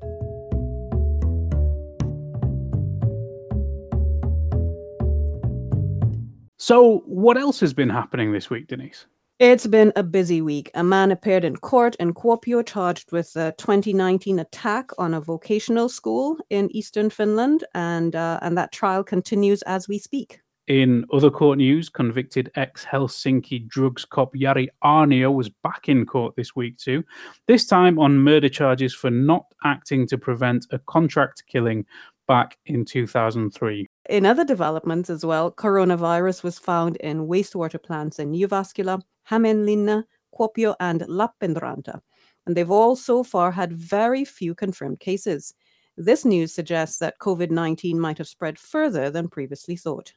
So, 6.56 7.02
what 7.04 7.36
else 7.36 7.60
has 7.60 7.74
been 7.74 7.90
happening 7.90 8.32
this 8.32 8.48
week, 8.48 8.68
Denise? 8.68 9.06
It's 9.38 9.66
been 9.66 9.92
a 9.96 10.02
busy 10.02 10.40
week. 10.40 10.70
A 10.74 10.84
man 10.84 11.10
appeared 11.10 11.44
in 11.44 11.56
court 11.56 11.96
in 11.96 12.14
Kuopio 12.14 12.64
charged 12.64 13.12
with 13.12 13.34
a 13.36 13.52
2019 13.58 14.38
attack 14.38 14.90
on 14.96 15.12
a 15.12 15.20
vocational 15.20 15.88
school 15.88 16.38
in 16.50 16.74
eastern 16.74 17.10
Finland, 17.10 17.64
and 17.74 18.16
uh, 18.16 18.38
and 18.42 18.56
that 18.56 18.72
trial 18.72 19.04
continues 19.04 19.60
as 19.62 19.88
we 19.88 19.98
speak. 19.98 20.40
In 20.66 21.04
other 21.12 21.30
court 21.30 21.58
news, 21.58 21.90
convicted 21.90 22.50
ex 22.54 22.86
Helsinki 22.86 23.68
drugs 23.68 24.06
cop 24.06 24.34
Jari 24.34 24.68
Aarnio 24.82 25.34
was 25.34 25.50
back 25.50 25.90
in 25.90 26.06
court 26.06 26.36
this 26.36 26.56
week 26.56 26.78
too, 26.78 27.04
this 27.46 27.66
time 27.66 27.98
on 27.98 28.16
murder 28.16 28.48
charges 28.48 28.94
for 28.94 29.10
not 29.10 29.44
acting 29.64 30.06
to 30.06 30.16
prevent 30.16 30.66
a 30.70 30.78
contract 30.78 31.44
killing 31.46 31.84
back 32.26 32.56
in 32.64 32.86
2003. 32.86 33.86
In 34.08 34.24
other 34.24 34.44
developments 34.44 35.10
as 35.10 35.22
well, 35.22 35.52
coronavirus 35.52 36.42
was 36.42 36.58
found 36.58 36.96
in 36.96 37.26
wastewater 37.28 37.82
plants 37.82 38.18
in 38.18 38.32
Jyväskylä, 38.32 39.02
Hämeenlinna, 39.30 40.04
Kuopio, 40.34 40.74
and 40.80 41.02
Lappeenranta. 41.02 42.00
And 42.46 42.56
they've 42.56 42.70
all 42.70 42.96
so 42.96 43.22
far 43.22 43.50
had 43.50 43.74
very 43.74 44.24
few 44.24 44.54
confirmed 44.54 45.00
cases. 45.00 45.52
This 45.98 46.24
news 46.24 46.54
suggests 46.54 46.98
that 46.98 47.18
COVID 47.20 47.50
19 47.50 48.00
might 48.00 48.16
have 48.16 48.28
spread 48.28 48.58
further 48.58 49.10
than 49.10 49.28
previously 49.28 49.76
thought. 49.76 50.14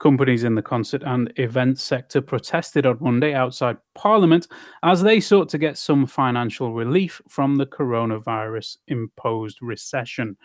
Companies 0.00 0.42
in 0.42 0.56
the 0.56 0.62
concert 0.62 1.02
and 1.04 1.32
event 1.36 1.78
sector 1.78 2.20
protested 2.20 2.86
on 2.86 2.98
Monday 3.00 3.34
outside 3.34 3.76
Parliament 3.94 4.48
as 4.82 5.02
they 5.02 5.20
sought 5.20 5.48
to 5.50 5.58
get 5.58 5.78
some 5.78 6.06
financial 6.06 6.74
relief 6.74 7.22
from 7.28 7.56
the 7.56 7.66
coronavirus 7.66 8.78
imposed 8.88 9.58
recession. 9.62 10.36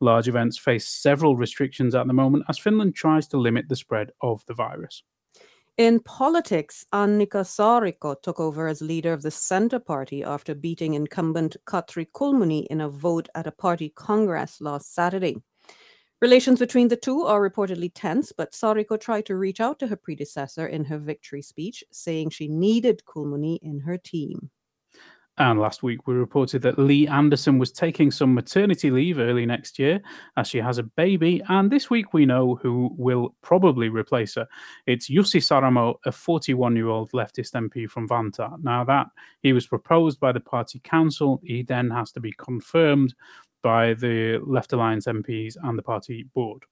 Large 0.00 0.28
events 0.28 0.58
face 0.58 0.88
several 0.88 1.36
restrictions 1.36 1.94
at 1.94 2.08
the 2.08 2.12
moment 2.12 2.44
as 2.48 2.58
Finland 2.58 2.96
tries 2.96 3.28
to 3.28 3.36
limit 3.36 3.68
the 3.68 3.76
spread 3.76 4.10
of 4.20 4.44
the 4.46 4.54
virus. 4.54 5.04
In 5.76 5.98
politics, 5.98 6.84
Annika 6.92 7.42
Saarikko 7.42 8.22
took 8.22 8.38
over 8.38 8.68
as 8.68 8.80
leader 8.80 9.12
of 9.12 9.22
the 9.22 9.30
Centre 9.32 9.80
Party 9.80 10.22
after 10.22 10.54
beating 10.54 10.94
incumbent 10.94 11.56
Katri 11.66 12.06
Kulmuni 12.14 12.66
in 12.66 12.80
a 12.80 12.88
vote 12.88 13.28
at 13.34 13.48
a 13.48 13.50
party 13.50 13.88
congress 13.88 14.60
last 14.60 14.94
Saturday. 14.94 15.36
Relations 16.24 16.58
between 16.58 16.88
the 16.88 16.96
two 16.96 17.24
are 17.24 17.38
reportedly 17.38 17.90
tense, 17.94 18.32
but 18.32 18.52
Saarikko 18.52 18.98
tried 18.98 19.26
to 19.26 19.36
reach 19.36 19.60
out 19.60 19.78
to 19.80 19.88
her 19.88 19.96
predecessor 19.96 20.66
in 20.66 20.86
her 20.86 20.96
victory 20.96 21.42
speech, 21.42 21.84
saying 21.92 22.30
she 22.30 22.48
needed 22.48 23.02
Kulmuni 23.04 23.58
in 23.60 23.80
her 23.80 23.98
team. 23.98 24.50
And 25.36 25.58
last 25.58 25.82
week, 25.82 26.06
we 26.06 26.14
reported 26.14 26.62
that 26.62 26.78
Li 26.78 27.08
Andersson 27.08 27.58
was 27.58 27.72
taking 27.72 28.12
some 28.12 28.32
maternity 28.32 28.90
leave 28.90 29.18
early 29.18 29.44
next 29.44 29.80
year 29.80 30.00
as 30.36 30.46
she 30.46 30.58
has 30.58 30.78
a 30.78 30.84
baby. 30.84 31.42
And 31.48 31.72
this 31.72 31.90
week, 31.90 32.14
we 32.14 32.24
know 32.24 32.54
who 32.54 32.94
will 32.96 33.34
probably 33.42 33.88
replace 33.88 34.36
her. 34.36 34.46
It's 34.86 35.10
Jussi 35.10 35.40
Saramo, 35.40 35.96
a 36.06 36.12
41 36.12 36.76
year 36.76 36.88
old 36.88 37.10
leftist 37.10 37.52
MP 37.52 37.90
from 37.90 38.08
Vantaa. 38.08 38.62
Now, 38.62 38.84
that 38.84 39.08
he 39.40 39.52
was 39.52 39.66
proposed 39.66 40.20
by 40.20 40.30
the 40.30 40.40
party 40.40 40.80
council, 40.84 41.40
he 41.42 41.64
then 41.64 41.90
has 41.90 42.12
to 42.12 42.20
be 42.20 42.32
confirmed 42.38 43.12
by 43.64 43.94
the 43.94 44.38
Left 44.46 44.72
Alliance 44.72 45.06
MPs 45.06 45.56
and 45.64 45.76
the 45.76 45.82
party 45.82 46.26
board. 46.34 46.62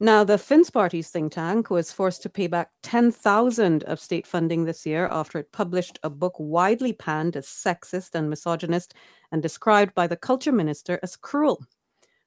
Now, 0.00 0.24
the 0.24 0.36
Finns 0.36 0.68
Party's 0.68 1.10
think 1.10 1.32
tank 1.32 1.70
was 1.70 1.92
forced 1.92 2.22
to 2.22 2.28
pay 2.28 2.48
back 2.48 2.70
10,000 2.82 3.84
of 3.84 4.00
state 4.00 4.26
funding 4.26 4.64
this 4.64 4.84
year 4.84 5.08
after 5.12 5.38
it 5.38 5.52
published 5.52 6.00
a 6.02 6.10
book 6.10 6.34
widely 6.38 6.92
panned 6.92 7.36
as 7.36 7.46
sexist 7.46 8.16
and 8.16 8.28
misogynist 8.28 8.94
and 9.30 9.40
described 9.40 9.94
by 9.94 10.08
the 10.08 10.16
culture 10.16 10.50
minister 10.50 10.98
as 11.04 11.14
cruel. 11.14 11.64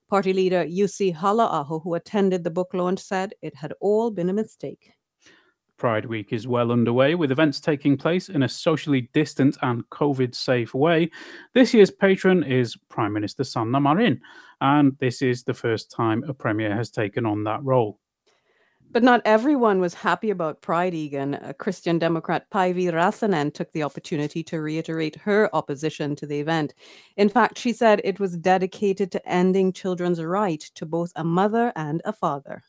Party 0.09 0.31
leader 0.31 0.63
Jussi 0.63 1.13
Halla-aho, 1.13 1.79
who 1.79 1.95
attended 1.95 2.45
the 2.45 2.49
book 2.49 2.73
launch, 2.73 2.99
said 2.99 3.33
it 3.41 3.55
had 3.55 3.73
all 3.81 4.09
been 4.09 4.29
a 4.29 4.33
mistake. 4.33 4.93
Pride 5.77 6.05
Week 6.05 6.31
is 6.31 6.47
well 6.47 6.71
underway, 6.71 7.15
with 7.15 7.31
events 7.31 7.59
taking 7.59 7.97
place 7.97 8.29
in 8.29 8.43
a 8.43 8.49
socially 8.49 9.09
distant 9.13 9.57
and 9.61 9.89
COVID 9.89 10.33
safe 10.33 10.73
way. 10.73 11.11
This 11.53 11.73
year's 11.73 11.91
patron 11.91 12.43
is 12.43 12.77
Prime 12.89 13.13
Minister 13.13 13.43
Sanna 13.43 13.79
Marin, 13.79 14.21
and 14.61 14.97
this 14.99 15.21
is 15.21 15.43
the 15.43 15.53
first 15.53 15.91
time 15.91 16.23
a 16.23 16.33
Premier 16.33 16.75
has 16.75 16.89
taken 16.89 17.25
on 17.25 17.43
that 17.43 17.63
role. 17.63 17.99
But 18.91 19.03
not 19.03 19.21
everyone 19.25 19.81
was 19.81 19.93
happy 19.93 20.29
about 20.29 20.61
Pride 20.61 20.93
Egan. 20.93 21.33
A 21.33 21.53
Christian 21.53 21.99
Democrat 21.99 22.49
Päivi 22.49 22.89
Räsänen 22.89 23.53
took 23.53 23.69
the 23.73 23.83
opportunity 23.83 24.41
to 24.43 24.61
reiterate 24.61 25.17
her 25.17 25.53
opposition 25.53 26.15
to 26.15 26.25
the 26.25 26.39
event. 26.39 26.73
In 27.17 27.27
fact, 27.27 27.57
she 27.57 27.73
said 27.73 27.99
it 28.05 28.21
was 28.21 28.37
dedicated 28.37 29.11
to 29.11 29.27
ending 29.27 29.73
children's 29.73 30.23
right 30.23 30.61
to 30.75 30.85
both 30.85 31.11
a 31.17 31.25
mother 31.25 31.73
and 31.75 32.01
a 32.05 32.13
father. 32.13 32.63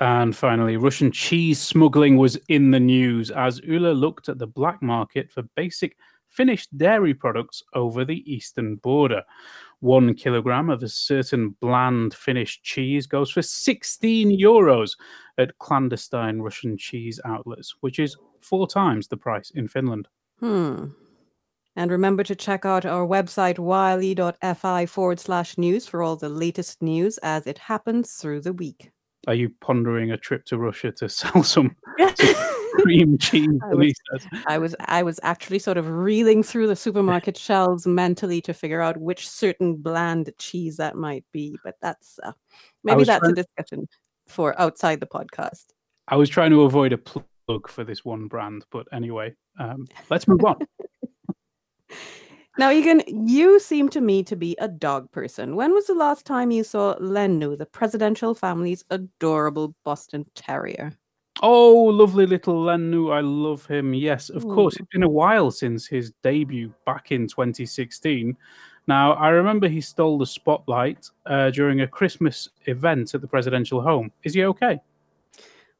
And 0.00 0.36
finally, 0.36 0.76
Russian 0.76 1.10
cheese 1.10 1.60
smuggling 1.60 2.16
was 2.16 2.36
in 2.48 2.70
the 2.70 2.80
news 2.80 3.30
as 3.30 3.60
Yle 3.64 3.94
looked 3.94 4.28
at 4.28 4.38
the 4.38 4.46
black 4.46 4.80
market 4.82 5.30
for 5.30 5.42
basic 5.56 5.96
finished 6.28 6.76
dairy 6.76 7.14
products 7.14 7.62
over 7.74 8.04
the 8.04 8.32
eastern 8.32 8.76
border. 8.76 9.22
One 9.80 10.14
kilogram 10.14 10.70
of 10.70 10.82
a 10.82 10.88
certain 10.88 11.50
bland 11.60 12.14
finished 12.14 12.62
cheese 12.64 13.06
goes 13.06 13.30
for 13.30 13.42
16 13.42 14.38
euros 14.38 14.96
at 15.38 15.56
clandestine 15.58 16.40
Russian 16.40 16.76
cheese 16.76 17.20
outlets, 17.24 17.74
which 17.80 17.98
is 17.98 18.16
four 18.40 18.66
times 18.66 19.08
the 19.08 19.16
price 19.16 19.50
in 19.50 19.68
Finland. 19.68 20.08
Hmm. 20.40 20.86
And 21.76 21.92
remember 21.92 22.24
to 22.24 22.34
check 22.34 22.64
out 22.64 22.84
our 22.84 23.06
website, 23.06 23.58
yle.fi 23.58 24.86
forward 24.86 25.20
slash 25.20 25.56
news, 25.56 25.86
for 25.86 26.02
all 26.02 26.16
the 26.16 26.28
latest 26.28 26.82
news 26.82 27.18
as 27.18 27.46
it 27.46 27.58
happens 27.58 28.14
through 28.14 28.40
the 28.40 28.52
week. 28.52 28.90
Are 29.26 29.34
you 29.34 29.50
pondering 29.60 30.10
a 30.10 30.16
trip 30.16 30.44
to 30.46 30.58
Russia 30.58 30.92
to 30.92 31.08
sell 31.08 31.42
some, 31.42 31.76
some 32.14 32.34
cream 32.74 33.18
cheese? 33.20 33.48
I 33.62 33.74
was, 33.74 33.94
I 34.46 34.58
was 34.58 34.76
I 34.80 35.02
was 35.02 35.20
actually 35.22 35.58
sort 35.58 35.76
of 35.76 35.88
reeling 35.88 36.42
through 36.42 36.68
the 36.68 36.76
supermarket 36.76 37.36
shelves 37.36 37.86
mentally 37.86 38.40
to 38.42 38.54
figure 38.54 38.80
out 38.80 38.96
which 38.96 39.28
certain 39.28 39.76
bland 39.76 40.30
cheese 40.38 40.76
that 40.76 40.96
might 40.96 41.24
be. 41.32 41.58
But 41.64 41.76
that's 41.82 42.18
uh, 42.22 42.32
maybe 42.84 43.04
that's 43.04 43.20
trying, 43.20 43.32
a 43.32 43.34
discussion 43.34 43.88
for 44.26 44.58
outside 44.60 45.00
the 45.00 45.06
podcast. 45.06 45.66
I 46.06 46.16
was 46.16 46.28
trying 46.28 46.50
to 46.50 46.62
avoid 46.62 46.92
a 46.92 46.98
plug 46.98 47.68
for 47.68 47.84
this 47.84 48.04
one 48.04 48.28
brand, 48.28 48.64
but 48.70 48.86
anyway, 48.92 49.34
um, 49.58 49.88
let's 50.10 50.28
move 50.28 50.44
on. 50.44 50.56
Now, 52.58 52.72
Egan, 52.72 53.02
you 53.06 53.60
seem 53.60 53.88
to 53.90 54.00
me 54.00 54.24
to 54.24 54.34
be 54.34 54.56
a 54.58 54.66
dog 54.66 55.12
person. 55.12 55.54
When 55.54 55.72
was 55.72 55.86
the 55.86 55.94
last 55.94 56.26
time 56.26 56.50
you 56.50 56.64
saw 56.64 56.96
Lennu, 56.96 57.56
the 57.56 57.66
presidential 57.66 58.34
family's 58.34 58.84
adorable 58.90 59.76
Boston 59.84 60.26
Terrier? 60.34 60.92
Oh, 61.40 61.84
lovely 61.84 62.26
little 62.26 62.64
Lennu. 62.64 63.14
I 63.14 63.20
love 63.20 63.64
him. 63.66 63.94
Yes, 63.94 64.28
of 64.28 64.44
Ooh. 64.44 64.52
course. 64.52 64.74
It's 64.74 64.88
been 64.90 65.04
a 65.04 65.08
while 65.08 65.52
since 65.52 65.86
his 65.86 66.10
debut 66.24 66.74
back 66.84 67.12
in 67.12 67.28
2016. 67.28 68.36
Now, 68.88 69.12
I 69.12 69.28
remember 69.28 69.68
he 69.68 69.80
stole 69.80 70.18
the 70.18 70.26
spotlight 70.26 71.08
uh, 71.26 71.50
during 71.50 71.82
a 71.82 71.86
Christmas 71.86 72.48
event 72.66 73.14
at 73.14 73.20
the 73.20 73.28
presidential 73.28 73.80
home. 73.80 74.10
Is 74.24 74.34
he 74.34 74.44
okay? 74.46 74.80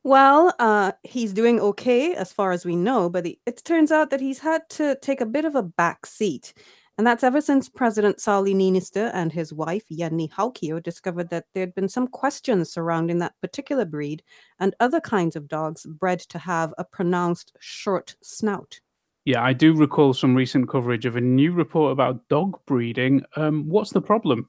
Well, 0.04 0.54
uh, 0.58 0.92
he's 1.02 1.32
doing 1.32 1.60
okay 1.60 2.14
as 2.14 2.32
far 2.32 2.52
as 2.52 2.64
we 2.64 2.76
know, 2.76 3.10
but 3.10 3.26
he, 3.26 3.40
it 3.46 3.62
turns 3.64 3.90
out 3.90 4.10
that 4.10 4.20
he's 4.20 4.38
had 4.38 4.68
to 4.70 4.96
take 5.02 5.20
a 5.20 5.26
bit 5.26 5.44
of 5.44 5.54
a 5.54 5.62
back 5.62 6.06
seat. 6.06 6.54
And 6.96 7.06
that's 7.06 7.22
ever 7.22 7.40
since 7.40 7.68
President 7.68 8.18
Sauli 8.18 8.56
Niinistö 8.56 9.10
and 9.14 9.32
his 9.32 9.52
wife, 9.52 9.84
Jenni 9.88 10.28
Haukio, 10.30 10.82
discovered 10.82 11.30
that 11.30 11.44
there'd 11.54 11.74
been 11.74 11.88
some 11.88 12.08
questions 12.08 12.72
surrounding 12.72 13.18
that 13.18 13.34
particular 13.40 13.84
breed 13.84 14.24
and 14.58 14.74
other 14.80 15.00
kinds 15.00 15.36
of 15.36 15.46
dogs 15.46 15.86
bred 15.86 16.18
to 16.20 16.38
have 16.38 16.74
a 16.76 16.84
pronounced 16.84 17.56
short 17.60 18.16
snout. 18.20 18.80
Yeah, 19.24 19.44
I 19.44 19.52
do 19.52 19.74
recall 19.74 20.12
some 20.12 20.34
recent 20.34 20.68
coverage 20.68 21.06
of 21.06 21.14
a 21.14 21.20
new 21.20 21.52
report 21.52 21.92
about 21.92 22.26
dog 22.28 22.58
breeding. 22.66 23.22
Um, 23.36 23.68
what's 23.68 23.90
the 23.92 24.02
problem? 24.02 24.48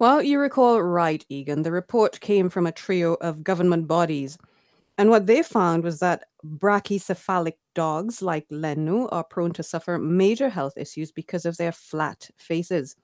Well, 0.00 0.22
you 0.22 0.40
recall 0.40 0.82
right, 0.82 1.24
Egan. 1.28 1.62
The 1.62 1.70
report 1.70 2.18
came 2.20 2.48
from 2.50 2.66
a 2.66 2.72
trio 2.72 3.14
of 3.14 3.44
government 3.44 3.86
bodies 3.86 4.38
and 4.98 5.10
what 5.10 5.26
they 5.26 5.42
found 5.42 5.84
was 5.84 6.00
that 6.00 6.24
brachycephalic 6.44 7.54
dogs 7.74 8.22
like 8.22 8.48
Lennu 8.48 9.08
are 9.12 9.24
prone 9.24 9.52
to 9.52 9.62
suffer 9.62 9.98
major 9.98 10.48
health 10.48 10.74
issues 10.76 11.12
because 11.12 11.44
of 11.44 11.56
their 11.56 11.72
flat 11.72 12.30
faces. 12.38 12.96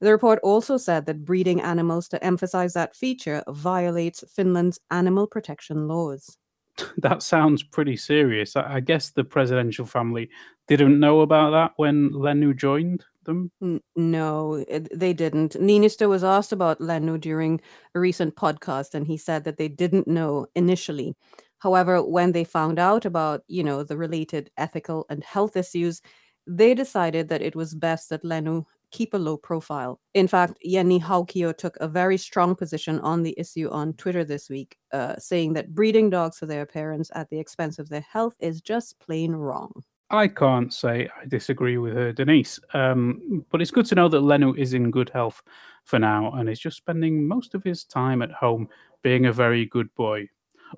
The 0.00 0.12
report 0.12 0.38
also 0.42 0.76
said 0.76 1.06
that 1.06 1.24
breeding 1.24 1.60
animals 1.60 2.08
to 2.08 2.22
emphasize 2.24 2.74
that 2.74 2.94
feature 2.94 3.42
violates 3.48 4.24
Finland's 4.28 4.78
animal 4.90 5.26
protection 5.26 5.88
laws. 5.88 6.36
That 6.98 7.22
sounds 7.22 7.62
pretty 7.62 7.96
serious. 7.96 8.56
I 8.56 8.80
guess 8.80 9.10
the 9.10 9.22
presidential 9.22 9.86
family 9.86 10.28
didn't 10.66 10.98
know 10.98 11.20
about 11.20 11.50
that 11.52 11.72
when 11.76 12.10
Lennu 12.10 12.56
joined 12.56 13.04
them? 13.24 13.50
N- 13.62 13.80
no, 13.96 14.64
they 14.92 15.12
didn't. 15.12 15.54
Niinistö 15.54 16.08
was 16.08 16.24
asked 16.24 16.52
about 16.52 16.80
Lennu 16.80 17.20
during 17.20 17.60
a 17.94 18.00
recent 18.00 18.36
podcast, 18.36 18.94
and 18.94 19.06
he 19.06 19.16
said 19.16 19.44
that 19.44 19.56
they 19.56 19.68
didn't 19.68 20.08
know 20.08 20.46
initially. 20.54 21.14
However, 21.58 22.02
when 22.02 22.32
they 22.32 22.44
found 22.44 22.78
out 22.78 23.04
about, 23.04 23.42
you 23.48 23.64
know, 23.64 23.82
the 23.82 23.96
related 23.96 24.50
ethical 24.56 25.06
and 25.08 25.24
health 25.24 25.56
issues, 25.56 26.02
they 26.46 26.74
decided 26.74 27.28
that 27.28 27.42
it 27.42 27.56
was 27.56 27.74
best 27.74 28.10
that 28.10 28.22
Lennu 28.22 28.64
keep 28.90 29.14
a 29.14 29.18
low 29.18 29.36
profile. 29.36 29.98
In 30.14 30.28
fact, 30.28 30.58
Jenni 30.64 31.00
Haukio 31.00 31.56
took 31.56 31.76
a 31.80 31.88
very 31.88 32.16
strong 32.16 32.54
position 32.54 33.00
on 33.00 33.22
the 33.22 33.34
issue 33.38 33.68
on 33.70 33.94
Twitter 33.94 34.24
this 34.24 34.48
week, 34.48 34.76
uh, 34.92 35.16
saying 35.18 35.54
that 35.54 35.74
breeding 35.74 36.10
dogs 36.10 36.38
for 36.38 36.46
their 36.46 36.66
parents 36.66 37.10
at 37.14 37.28
the 37.28 37.38
expense 37.40 37.78
of 37.78 37.88
their 37.88 38.02
health 38.12 38.36
is 38.40 38.60
just 38.60 39.00
plain 39.00 39.32
wrong. 39.32 39.72
I 40.14 40.28
can't 40.28 40.72
say 40.72 41.08
I 41.20 41.26
disagree 41.26 41.78
with 41.78 41.94
her, 41.94 42.12
Denise. 42.12 42.60
Um, 42.72 43.44
but 43.50 43.60
it's 43.60 43.70
good 43.70 43.86
to 43.86 43.94
know 43.94 44.08
that 44.08 44.22
Lennu 44.22 44.56
is 44.56 44.74
in 44.74 44.90
good 44.90 45.10
health 45.10 45.42
for 45.84 45.98
now 45.98 46.32
and 46.32 46.48
is 46.48 46.60
just 46.60 46.76
spending 46.76 47.26
most 47.26 47.54
of 47.54 47.62
his 47.62 47.84
time 47.84 48.22
at 48.22 48.30
home 48.30 48.68
being 49.02 49.26
a 49.26 49.32
very 49.32 49.66
good 49.66 49.94
boy. 49.94 50.28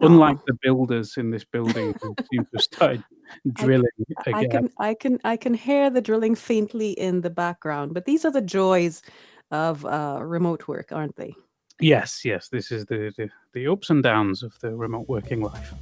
Unlike 0.01 0.44
the 0.46 0.59
builders 0.61 1.16
in 1.16 1.31
this 1.31 1.44
building 1.44 1.94
who 2.03 2.14
seem 2.31 2.44
to 2.44 2.51
have 2.55 2.62
started 2.62 3.05
drilling 3.53 3.88
I, 4.27 4.42
again. 4.42 4.44
I 4.44 4.44
can, 4.46 4.70
I 4.79 4.94
can, 4.94 5.20
I 5.25 5.37
can 5.37 5.55
hear 5.55 5.88
the 5.88 6.03
drilling 6.03 6.35
faintly 6.35 6.90
in 6.90 7.22
the 7.22 7.31
background. 7.31 7.94
But 7.94 8.05
these 8.05 8.25
are 8.25 8.33
the 8.33 8.42
joys 8.42 9.03
of 9.51 9.87
uh, 9.87 10.18
remote 10.22 10.68
work, 10.68 10.92
aren't 10.92 11.16
they? 11.16 11.35
Yes, 11.81 12.25
yes. 12.25 12.49
This 12.49 12.70
is 12.72 12.87
the, 12.87 13.12
the 13.16 13.29
the 13.53 13.66
ups 13.66 13.90
and 13.90 14.03
downs 14.03 14.42
of 14.42 14.59
the 14.61 14.75
remote 14.75 15.09
working 15.09 15.42
life. 15.42 15.72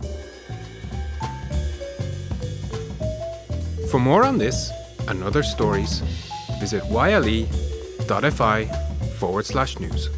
For 3.95 4.01
more 4.01 4.25
on 4.25 4.39
this 4.39 4.73
and 5.07 5.23
other 5.23 5.45
stories, 5.45 6.01
visit 6.59 6.85
yle.fi 6.87 8.65
forward 9.21 9.47
slash 9.47 9.79
news. 9.79 10.09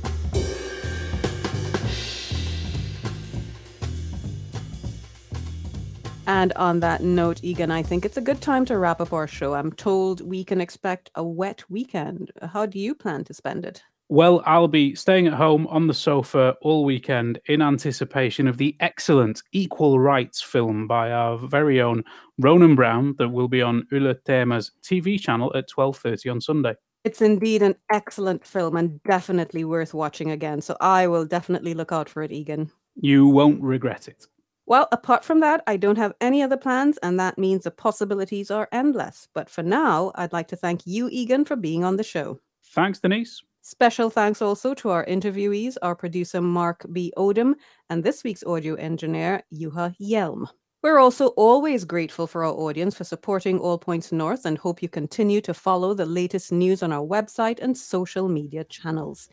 And 6.27 6.55
on 6.55 6.81
that 6.81 7.03
note, 7.03 7.45
Egan, 7.45 7.71
I 7.71 7.83
think 7.83 8.07
it's 8.07 8.17
a 8.17 8.23
good 8.23 8.41
time 8.41 8.65
to 8.65 8.79
wrap 8.79 9.03
up 9.03 9.13
our 9.13 9.29
show. 9.29 9.53
I'm 9.53 9.73
told 9.73 10.23
we 10.23 10.43
can 10.43 10.63
expect 10.63 11.11
a 11.15 11.23
wet 11.23 11.63
weekend. 11.69 12.31
How 12.41 12.65
do 12.65 12.79
you 12.79 12.95
plan 12.95 13.25
to 13.25 13.35
spend 13.35 13.67
it? 13.67 13.83
Well, 14.09 14.41
I'll 14.47 14.69
be 14.69 14.95
staying 14.95 15.27
at 15.27 15.33
home 15.33 15.67
on 15.67 15.89
the 15.89 15.95
sofa 15.95 16.55
all 16.63 16.85
weekend 16.85 17.41
in 17.47 17.61
anticipation 17.61 18.47
of 18.47 18.57
the 18.57 18.77
excellent 18.79 19.43
Equal 19.51 19.99
Rights 19.99 20.41
film 20.41 20.87
by 20.87 21.11
our 21.11 21.37
very 21.37 21.81
own 21.81 22.05
Ronan 22.39 22.77
Brown 22.77 23.17
that 23.19 23.31
will 23.31 23.49
be 23.49 23.63
on 23.63 23.85
Yle 23.91 24.15
Teema's 24.25 24.71
TV 24.81 25.21
channel 25.21 25.51
at 25.57 25.69
12:30 25.69 26.31
on 26.31 26.41
Sunday. 26.41 26.75
It's 27.03 27.21
indeed 27.21 27.63
an 27.63 27.75
excellent 27.91 28.47
film 28.47 28.77
and 28.77 29.03
definitely 29.03 29.65
worth 29.65 29.93
watching 29.93 30.31
again. 30.31 30.61
So 30.61 30.77
I 30.81 31.09
will 31.09 31.25
definitely 31.25 31.75
look 31.75 31.91
out 31.91 32.09
for 32.09 32.23
it, 32.23 32.31
Egan. 32.31 32.71
You 32.95 33.27
won't 33.27 33.61
regret 33.61 34.07
it. 34.07 34.27
Well, 34.67 34.87
apart 34.93 35.25
from 35.25 35.41
that, 35.41 35.65
I 35.67 35.77
don't 35.77 35.99
have 35.99 36.15
any 36.21 36.43
other 36.43 36.57
plans, 36.57 36.97
and 37.03 37.19
that 37.19 37.39
means 37.39 37.65
the 37.65 37.71
possibilities 37.73 38.53
are 38.53 38.69
endless. 38.71 39.27
But 39.35 39.51
for 39.51 39.63
now, 39.65 40.13
I'd 40.15 40.33
like 40.33 40.49
to 40.49 40.57
thank 40.57 40.87
you, 40.87 41.09
Egan, 41.11 41.45
for 41.45 41.57
being 41.57 41.85
on 41.85 41.97
the 41.97 42.05
show. 42.05 42.41
Thanks, 42.73 43.01
Denise. 43.01 43.43
Special 43.69 44.11
thanks 44.11 44.41
also 44.41 44.75
to 44.75 44.91
our 44.91 45.05
interviewees, 45.07 45.77
our 45.83 45.97
producer 45.97 46.41
Mark 46.41 46.87
B. 46.93 47.13
Odom, 47.17 47.55
and 47.91 48.05
this 48.05 48.23
week's 48.23 48.45
audio 48.45 48.77
engineer, 48.77 49.43
Juha 49.53 49.93
Yelm. 50.01 50.47
We're 50.85 51.01
also 51.01 51.31
always 51.31 51.85
grateful 51.85 52.29
for 52.29 52.45
our 52.45 52.53
audience 52.53 52.95
for 52.95 53.03
supporting 53.03 53.59
All 53.59 53.77
Points 53.77 54.13
North 54.13 54.45
and 54.45 54.57
hope 54.57 54.83
you 54.83 54.89
continue 54.89 55.41
to 55.41 55.53
follow 55.53 55.95
the 55.95 56.07
latest 56.07 56.53
news 56.53 56.81
on 56.85 56.93
our 56.93 57.05
website 57.05 57.59
and 57.59 57.77
social 57.77 58.29
media 58.29 58.63
channels. 58.63 59.29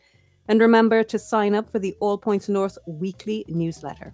And 0.48 0.60
remember 0.60 1.04
to 1.04 1.16
sign 1.16 1.54
up 1.54 1.70
for 1.70 1.78
the 1.78 1.94
All 2.00 2.18
Points 2.18 2.48
North 2.48 2.76
weekly 2.88 3.44
newsletter. 3.46 4.12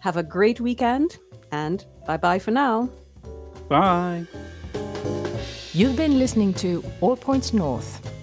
Have 0.00 0.16
a 0.16 0.22
great 0.22 0.62
weekend 0.62 1.18
and 1.50 1.84
bye 2.06 2.16
bye 2.16 2.38
for 2.38 2.52
now. 2.52 2.88
Bye. 3.68 4.24
You've 5.74 5.96
been 5.96 6.18
listening 6.18 6.54
to 6.54 6.82
All 7.02 7.16
Points 7.18 7.52
North, 7.52 8.11